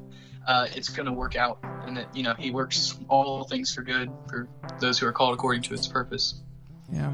uh, 0.48 0.68
it's 0.76 0.90
going 0.90 1.06
to 1.06 1.14
work 1.14 1.36
out, 1.36 1.60
and 1.86 1.98
that 1.98 2.16
you 2.16 2.24
know 2.24 2.34
He 2.38 2.52
works 2.52 2.98
all 3.10 3.44
things 3.44 3.74
for 3.74 3.82
good 3.82 4.12
for 4.30 4.48
those 4.80 5.00
who 5.00 5.08
are 5.08 5.12
called 5.12 5.34
according 5.34 5.64
to 5.64 5.72
His 5.72 5.88
purpose. 5.88 6.42
Yeah. 6.92 7.14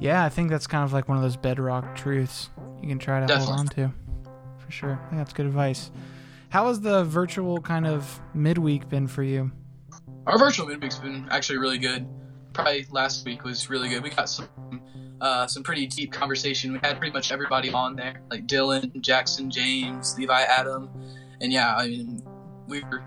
Yeah, 0.00 0.24
I 0.24 0.28
think 0.30 0.50
that's 0.50 0.66
kind 0.66 0.82
of 0.82 0.92
like 0.92 1.08
one 1.08 1.16
of 1.16 1.22
those 1.22 1.36
bedrock 1.36 1.94
truths 1.94 2.50
you 2.82 2.88
can 2.88 2.98
try 2.98 3.24
to 3.24 3.38
hold 3.38 3.58
on 3.58 3.66
to. 3.68 3.92
For 4.58 4.70
sure. 4.70 5.00
I 5.00 5.08
think 5.08 5.20
that's 5.20 5.32
good 5.32 5.46
advice. 5.46 5.92
How 6.48 6.66
has 6.66 6.80
the 6.80 7.04
virtual 7.04 7.60
kind 7.60 7.86
of 7.86 8.20
midweek 8.34 8.88
been 8.88 9.06
for 9.06 9.22
you? 9.22 9.52
Our 10.26 10.38
virtual 10.38 10.66
midweek's 10.66 10.98
been 10.98 11.26
actually 11.30 11.58
really 11.58 11.78
good. 11.78 12.06
Probably 12.52 12.86
last 12.90 13.24
week 13.24 13.44
was 13.44 13.70
really 13.70 13.88
good. 13.88 14.02
We 14.02 14.10
got 14.10 14.28
some 14.28 14.48
uh, 15.20 15.46
some 15.46 15.62
pretty 15.62 15.86
deep 15.86 16.12
conversation. 16.12 16.72
We 16.72 16.80
had 16.82 16.98
pretty 16.98 17.12
much 17.12 17.30
everybody 17.32 17.70
on 17.70 17.96
there, 17.96 18.20
like 18.30 18.46
Dylan, 18.46 19.00
Jackson, 19.00 19.50
James, 19.50 20.18
Levi, 20.18 20.42
Adam, 20.42 20.90
and 21.40 21.52
yeah, 21.52 21.76
I 21.76 21.88
mean, 21.88 22.22
we 22.66 22.82
were 22.82 23.02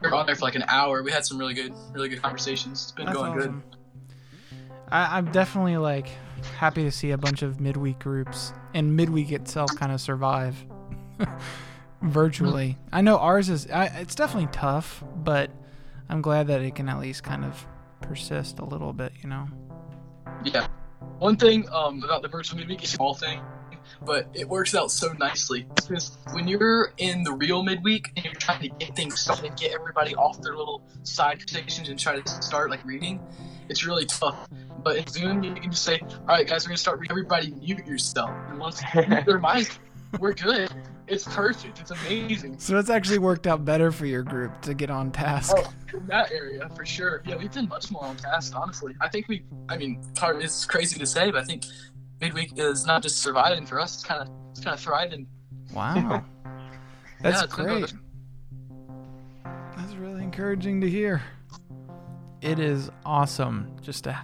we 0.00 0.08
were 0.08 0.14
on 0.14 0.26
there 0.26 0.36
for 0.36 0.42
like 0.42 0.54
an 0.54 0.64
hour. 0.68 1.02
We 1.02 1.10
had 1.10 1.26
some 1.26 1.38
really 1.38 1.54
good, 1.54 1.72
really 1.92 2.08
good 2.08 2.22
conversations. 2.22 2.82
It's 2.84 2.92
been 2.92 3.06
That's 3.06 3.18
going 3.18 3.38
awesome. 3.38 3.64
I, 4.88 5.18
I'm 5.18 5.30
definitely 5.32 5.76
like 5.76 6.08
happy 6.58 6.84
to 6.84 6.92
see 6.92 7.10
a 7.10 7.18
bunch 7.18 7.42
of 7.42 7.60
midweek 7.60 7.98
groups 7.98 8.52
and 8.74 8.94
midweek 8.96 9.32
itself 9.32 9.74
kind 9.76 9.90
of 9.90 10.00
survive 10.00 10.64
virtually. 12.02 12.76
I 12.92 13.00
know 13.00 13.18
ours 13.18 13.48
is 13.48 13.68
I, 13.70 13.86
it's 13.86 14.14
definitely 14.14 14.50
tough, 14.52 15.02
but 15.16 15.50
I'm 16.08 16.22
glad 16.22 16.46
that 16.48 16.60
it 16.62 16.74
can 16.74 16.88
at 16.88 16.98
least 16.98 17.22
kind 17.22 17.44
of 17.44 17.66
persist 18.00 18.58
a 18.58 18.64
little 18.64 18.92
bit. 18.92 19.12
You 19.22 19.28
know. 19.28 19.48
Yeah. 20.44 20.66
One 21.18 21.36
thing 21.36 21.68
um, 21.72 22.02
about 22.02 22.22
the 22.22 22.28
virtual 22.28 22.58
midweek 22.58 22.82
is 22.82 22.92
a 22.92 22.96
small 22.96 23.14
thing, 23.14 23.40
but 24.04 24.28
it 24.34 24.48
works 24.48 24.74
out 24.74 24.90
so 24.90 25.12
nicely. 25.12 25.66
Because 25.74 26.16
when 26.32 26.48
you're 26.48 26.92
in 26.98 27.22
the 27.22 27.32
real 27.32 27.62
midweek 27.62 28.10
and 28.16 28.24
you're 28.24 28.34
trying 28.34 28.62
to 28.62 28.68
get 28.68 28.94
things 28.96 29.20
started 29.20 29.56
get 29.56 29.72
everybody 29.72 30.14
off 30.14 30.40
their 30.42 30.56
little 30.56 30.82
side 31.02 31.40
stations 31.42 31.88
and 31.88 31.98
try 31.98 32.20
to 32.20 32.42
start 32.42 32.70
like 32.70 32.84
reading, 32.84 33.20
it's 33.68 33.84
really 33.84 34.06
tough. 34.06 34.48
But 34.82 34.96
in 34.96 35.06
Zoom, 35.08 35.42
you 35.42 35.54
can 35.54 35.70
just 35.70 35.84
say, 35.84 36.00
"All 36.00 36.26
right, 36.28 36.46
guys, 36.46 36.64
we're 36.64 36.70
gonna 36.70 36.78
start. 36.78 37.00
reading. 37.00 37.12
Everybody, 37.12 37.50
mute 37.52 37.86
yourself." 37.86 38.30
And 38.48 38.58
once 38.58 38.80
their 38.94 39.38
mic, 39.38 39.78
we're 40.18 40.34
good. 40.34 40.70
It's 41.06 41.24
perfect. 41.24 41.80
It's 41.80 41.90
amazing. 41.90 42.58
So 42.58 42.78
it's 42.78 42.90
actually 42.90 43.18
worked 43.18 43.46
out 43.46 43.64
better 43.64 43.92
for 43.92 44.06
your 44.06 44.22
group 44.22 44.60
to 44.62 44.74
get 44.74 44.90
on 44.90 45.12
task. 45.12 45.54
Oh, 45.56 45.72
in 45.94 46.06
that 46.06 46.32
area 46.32 46.68
for 46.74 46.84
sure. 46.84 47.22
Yeah, 47.24 47.36
we've 47.36 47.52
been 47.52 47.68
much 47.68 47.90
more 47.90 48.04
on 48.04 48.16
task, 48.16 48.54
honestly. 48.56 48.94
I 49.00 49.08
think 49.08 49.28
we. 49.28 49.44
I 49.68 49.76
mean, 49.76 50.02
it's 50.20 50.64
crazy 50.64 50.98
to 50.98 51.06
say, 51.06 51.30
but 51.30 51.42
I 51.42 51.44
think 51.44 51.64
midweek 52.20 52.58
is 52.58 52.86
not 52.86 53.02
just 53.02 53.18
surviving 53.18 53.66
for 53.66 53.80
us. 53.80 53.94
It's 53.94 54.04
kind 54.04 54.20
of, 54.22 54.28
it's 54.50 54.60
kind 54.60 54.74
of 54.74 54.80
thriving. 54.80 55.26
Wow. 55.72 56.24
That's 57.22 57.42
Yeah, 57.42 57.46
great. 57.48 57.92
That's 59.76 59.94
really 59.94 60.22
encouraging 60.22 60.80
to 60.80 60.90
hear. 60.90 61.22
It 62.40 62.58
is 62.58 62.90
awesome 63.04 63.76
just 63.82 64.04
to 64.04 64.18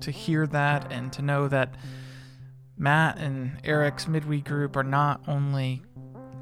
to 0.00 0.10
hear 0.10 0.46
that 0.48 0.90
and 0.90 1.12
to 1.12 1.22
know 1.22 1.46
that 1.46 1.74
Matt 2.82 3.18
and 3.18 3.60
Eric's 3.62 4.08
midweek 4.08 4.44
group 4.44 4.76
are 4.76 4.82
not 4.82 5.22
only 5.28 5.82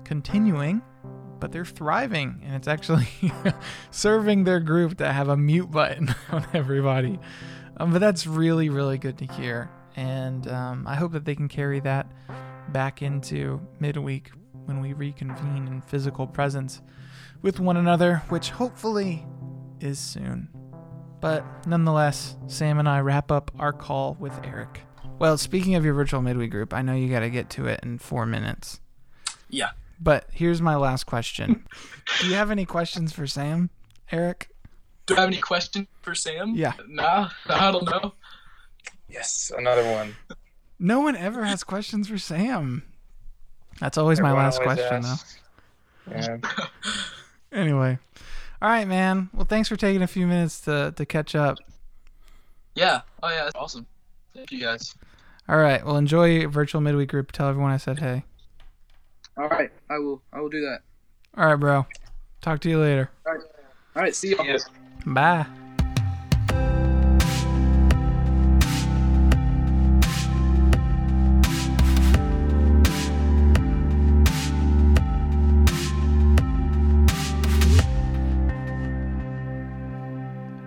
continuing, 0.05 0.81
but 1.39 1.53
they're 1.53 1.67
thriving 1.67 2.41
and 2.43 2.55
it's 2.55 2.67
actually 2.67 3.07
serving 3.91 4.45
their 4.45 4.59
group 4.59 4.97
to 4.99 5.13
have 5.13 5.29
a 5.29 5.37
mute 5.37 5.71
button 5.71 6.15
on 6.33 6.47
everybody. 6.55 7.21
Um, 7.77 7.93
but 7.93 7.99
that's 7.99 8.27
really, 8.27 8.71
really 8.71 8.97
good 8.97 9.19
to 9.19 9.27
hear. 9.27 9.71
And 9.97 10.49
um, 10.49 10.87
I 10.87 10.95
hope 10.95 11.13
that 11.13 11.27
they 11.27 11.35
can 11.35 11.47
carry 11.47 11.79
that 11.81 12.11
back 12.71 13.03
into 13.03 13.61
midweek 13.79 14.31
when 14.65 14.81
we 14.81 14.95
reconvene 14.95 15.67
in 15.67 15.83
physical 15.83 16.27
presence 16.27 16.81
with 17.43 17.61
one 17.61 17.77
another, 17.77 18.23
which 18.31 18.49
hopefully 18.49 19.27
is 19.79 19.99
soon. 19.99 20.49
But 21.21 21.45
nonetheless, 21.67 22.39
Sam 22.47 22.79
and 22.79 22.89
I 22.89 23.01
wrap 23.01 23.31
up 23.31 23.51
our 23.59 23.75
call 23.75 24.17
with 24.19 24.33
Eric. 24.43 24.81
Well, 25.21 25.37
speaking 25.37 25.75
of 25.75 25.85
your 25.85 25.93
virtual 25.93 26.23
midweek 26.23 26.51
group, 26.51 26.73
I 26.73 26.81
know 26.81 26.95
you 26.95 27.11
got 27.11 27.21
to 27.21 27.29
get 27.29 27.51
to 27.51 27.67
it 27.67 27.81
in 27.83 27.99
four 27.99 28.25
minutes. 28.25 28.81
Yeah. 29.51 29.73
But 30.01 30.27
here's 30.33 30.63
my 30.63 30.77
last 30.77 31.05
question 31.05 31.67
Do 32.21 32.29
you 32.29 32.35
have 32.37 32.51
any 32.51 32.65
questions 32.65 33.13
for 33.13 33.27
Sam, 33.27 33.69
Eric? 34.11 34.49
Do 35.05 35.15
I 35.17 35.21
have 35.21 35.29
any 35.29 35.41
questions 35.41 35.89
for 36.01 36.15
Sam? 36.15 36.55
Yeah. 36.55 36.73
Nah, 36.89 37.29
I 37.51 37.71
don't 37.71 37.85
know. 37.85 38.15
Yes, 39.11 39.53
another 39.55 39.85
one. 39.93 40.17
No 40.79 41.01
one 41.01 41.17
ever 41.17 41.45
has 41.45 41.65
questions 41.65 42.09
for 42.09 42.17
Sam. 42.17 42.83
That's 43.79 43.99
always 43.99 44.21
my 44.21 44.33
last 44.33 44.59
always 44.61 44.79
question, 44.79 45.05
asks. 45.05 45.39
Yeah. 46.11 46.37
though. 46.41 46.65
Anyway. 47.53 47.99
All 48.63 48.69
right, 48.69 48.87
man. 48.87 49.29
Well, 49.35 49.45
thanks 49.45 49.69
for 49.69 49.75
taking 49.75 50.03
a 50.03 50.07
few 50.07 50.27
minutes 50.27 50.61
to, 50.63 50.95
to 50.97 51.05
catch 51.05 51.35
up. 51.35 51.59
Yeah. 52.77 53.01
Oh 53.23 53.29
yeah, 53.29 53.51
awesome. 53.57 53.87
Thank 54.35 54.53
you 54.53 54.61
guys. 54.61 54.95
All 55.51 55.59
right. 55.59 55.85
Well, 55.85 55.97
enjoy 55.97 56.47
virtual 56.47 56.81
midweek 56.81 57.09
group. 57.09 57.33
Tell 57.33 57.49
everyone 57.49 57.73
I 57.73 57.77
said 57.77 57.99
hey. 57.99 58.23
All 59.37 59.49
right, 59.49 59.73
I 59.91 59.99
will. 59.99 60.23
I 60.33 60.41
will 60.41 60.49
do 60.49 60.61
that. 60.61 60.83
All 61.37 61.45
right, 61.47 61.57
bro. 61.57 61.87
Talk 62.41 62.61
to 62.61 62.71
you 62.71 62.79
later. 62.79 63.11
All 63.27 63.33
right. 63.33 63.43
All 63.97 64.03
right. 64.03 64.15
see 64.15 64.29
you. 64.29 64.37
Yes. 64.45 64.67
Bye. 65.05 65.47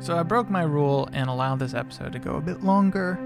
So 0.01 0.17
I 0.17 0.23
broke 0.23 0.49
my 0.49 0.63
rule 0.63 1.07
and 1.13 1.29
allowed 1.29 1.59
this 1.59 1.73
episode 1.73 2.11
to 2.11 2.19
go 2.19 2.36
a 2.36 2.41
bit 2.41 2.65
longer. 2.65 3.17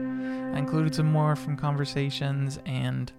I 0.58 0.60
included 0.60 0.96
some 0.96 1.12
more 1.12 1.36
from 1.36 1.56
conversations, 1.56 2.58
and 2.66 3.12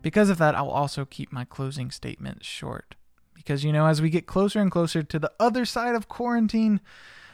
because 0.00 0.30
of 0.30 0.38
that, 0.38 0.54
I'll 0.54 0.70
also 0.70 1.04
keep 1.04 1.32
my 1.32 1.44
closing 1.44 1.90
statement 1.90 2.44
short. 2.44 2.94
Because, 3.34 3.64
you 3.64 3.72
know, 3.72 3.86
as 3.86 4.00
we 4.00 4.10
get 4.10 4.28
closer 4.28 4.60
and 4.60 4.70
closer 4.70 5.02
to 5.02 5.18
the 5.18 5.32
other 5.40 5.64
side 5.64 5.96
of 5.96 6.06
quarantine, 6.06 6.80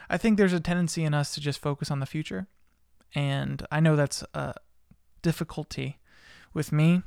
I 0.08 0.16
think 0.16 0.38
there's 0.38 0.54
a 0.54 0.60
tendency 0.60 1.04
in 1.04 1.12
us 1.12 1.34
to 1.34 1.42
just 1.42 1.58
focus 1.58 1.90
on 1.90 2.00
the 2.00 2.06
future. 2.06 2.46
And 3.14 3.66
I 3.70 3.80
know 3.80 3.96
that's 3.96 4.24
a 4.32 4.54
difficulty 5.20 5.98
with 6.54 6.72
me, 6.72 7.02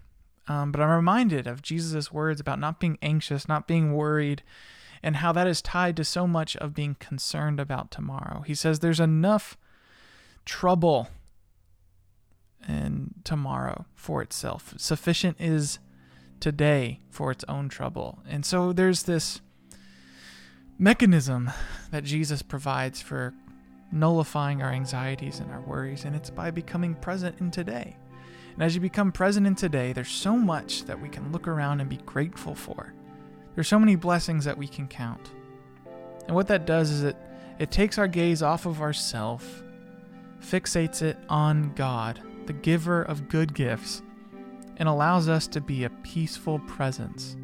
um, 0.47 0.71
but 0.71 0.79
I'm 0.79 0.91
reminded 0.91 1.47
of 1.47 1.63
Jesus' 1.63 2.11
words 2.11 2.39
about 2.39 2.59
not 2.59 2.79
being 2.79 2.99
anxious, 3.01 3.47
not 3.47 3.67
being 3.67 3.95
worried, 3.95 4.43
and 5.01 5.15
how 5.15 5.31
that 5.31 5.47
is 5.47 5.59
tied 5.59 5.97
to 5.97 6.03
so 6.03 6.27
much 6.27 6.55
of 6.57 6.75
being 6.75 6.97
concerned 6.99 7.59
about 7.59 7.89
tomorrow. 7.89 8.41
He 8.41 8.53
says 8.53 8.77
there's 8.77 8.99
enough 8.99 9.57
trouble 10.45 11.09
in 12.67 13.13
tomorrow 13.23 13.85
for 13.95 14.21
itself. 14.21 14.73
Sufficient 14.77 15.37
is 15.39 15.79
today 16.39 16.99
for 17.09 17.31
its 17.31 17.45
own 17.47 17.69
trouble. 17.69 18.19
And 18.27 18.45
so 18.45 18.73
there's 18.73 19.03
this 19.03 19.41
mechanism 20.77 21.51
that 21.91 22.03
Jesus 22.03 22.41
provides 22.41 23.01
for 23.01 23.33
nullifying 23.91 24.61
our 24.61 24.71
anxieties 24.71 25.39
and 25.39 25.51
our 25.51 25.61
worries, 25.61 26.03
and 26.03 26.15
it's 26.15 26.29
by 26.29 26.51
becoming 26.51 26.95
present 26.95 27.39
in 27.39 27.51
today. 27.51 27.95
And 28.53 28.63
as 28.63 28.75
you 28.75 28.81
become 28.81 29.11
present 29.11 29.47
in 29.47 29.55
today, 29.55 29.93
there's 29.93 30.09
so 30.09 30.35
much 30.35 30.85
that 30.85 30.99
we 30.99 31.09
can 31.09 31.31
look 31.31 31.47
around 31.47 31.79
and 31.79 31.89
be 31.89 31.97
grateful 31.97 32.55
for. 32.55 32.93
There's 33.55 33.67
so 33.67 33.79
many 33.79 33.95
blessings 33.95 34.45
that 34.45 34.57
we 34.57 34.67
can 34.67 34.87
count. 34.87 35.31
And 36.27 36.35
what 36.35 36.47
that 36.47 36.65
does 36.65 36.89
is 36.89 37.03
it 37.03 37.15
it 37.59 37.69
takes 37.69 37.97
our 37.97 38.07
gaze 38.07 38.41
off 38.41 38.65
of 38.65 38.81
ourself, 38.81 39.63
fixates 40.41 41.01
it 41.03 41.17
on 41.29 41.71
God, 41.75 42.19
the 42.47 42.53
giver 42.53 43.01
of 43.01 43.29
good 43.29 43.53
gifts, 43.53 44.01
and 44.77 44.89
allows 44.89 45.29
us 45.29 45.47
to 45.47 45.61
be 45.61 45.83
a 45.83 45.89
peaceful 45.89 46.59
presence 46.59 47.35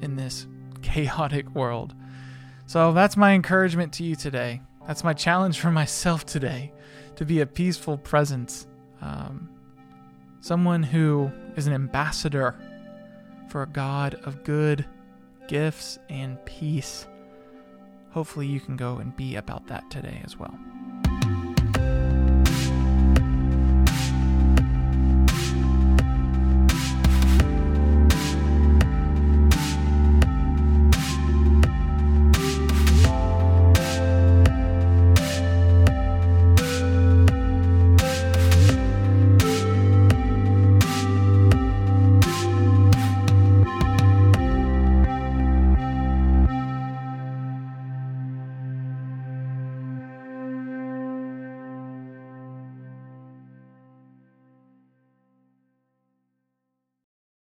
in 0.00 0.16
this 0.16 0.46
chaotic 0.82 1.54
world. 1.54 1.94
So 2.66 2.92
that's 2.92 3.16
my 3.16 3.32
encouragement 3.32 3.92
to 3.94 4.04
you 4.04 4.16
today. 4.16 4.60
That's 4.86 5.04
my 5.04 5.12
challenge 5.12 5.60
for 5.60 5.70
myself 5.82 6.26
today 6.26 6.72
to 7.16 7.24
be 7.24 7.40
a 7.40 7.46
peaceful 7.46 7.98
presence. 7.98 8.66
Um, 9.00 9.48
someone 10.40 10.82
who 10.82 11.30
is 11.56 11.66
an 11.66 11.72
ambassador 11.72 12.54
for 13.48 13.62
a 13.62 13.66
God 13.66 14.14
of 14.24 14.44
good 14.44 14.84
gifts 15.48 15.98
and 16.08 16.42
peace. 16.44 17.06
Hopefully, 18.10 18.46
you 18.46 18.60
can 18.60 18.76
go 18.76 18.96
and 18.96 19.14
be 19.16 19.36
about 19.36 19.66
that 19.66 19.90
today 19.90 20.20
as 20.24 20.38
well. 20.38 20.56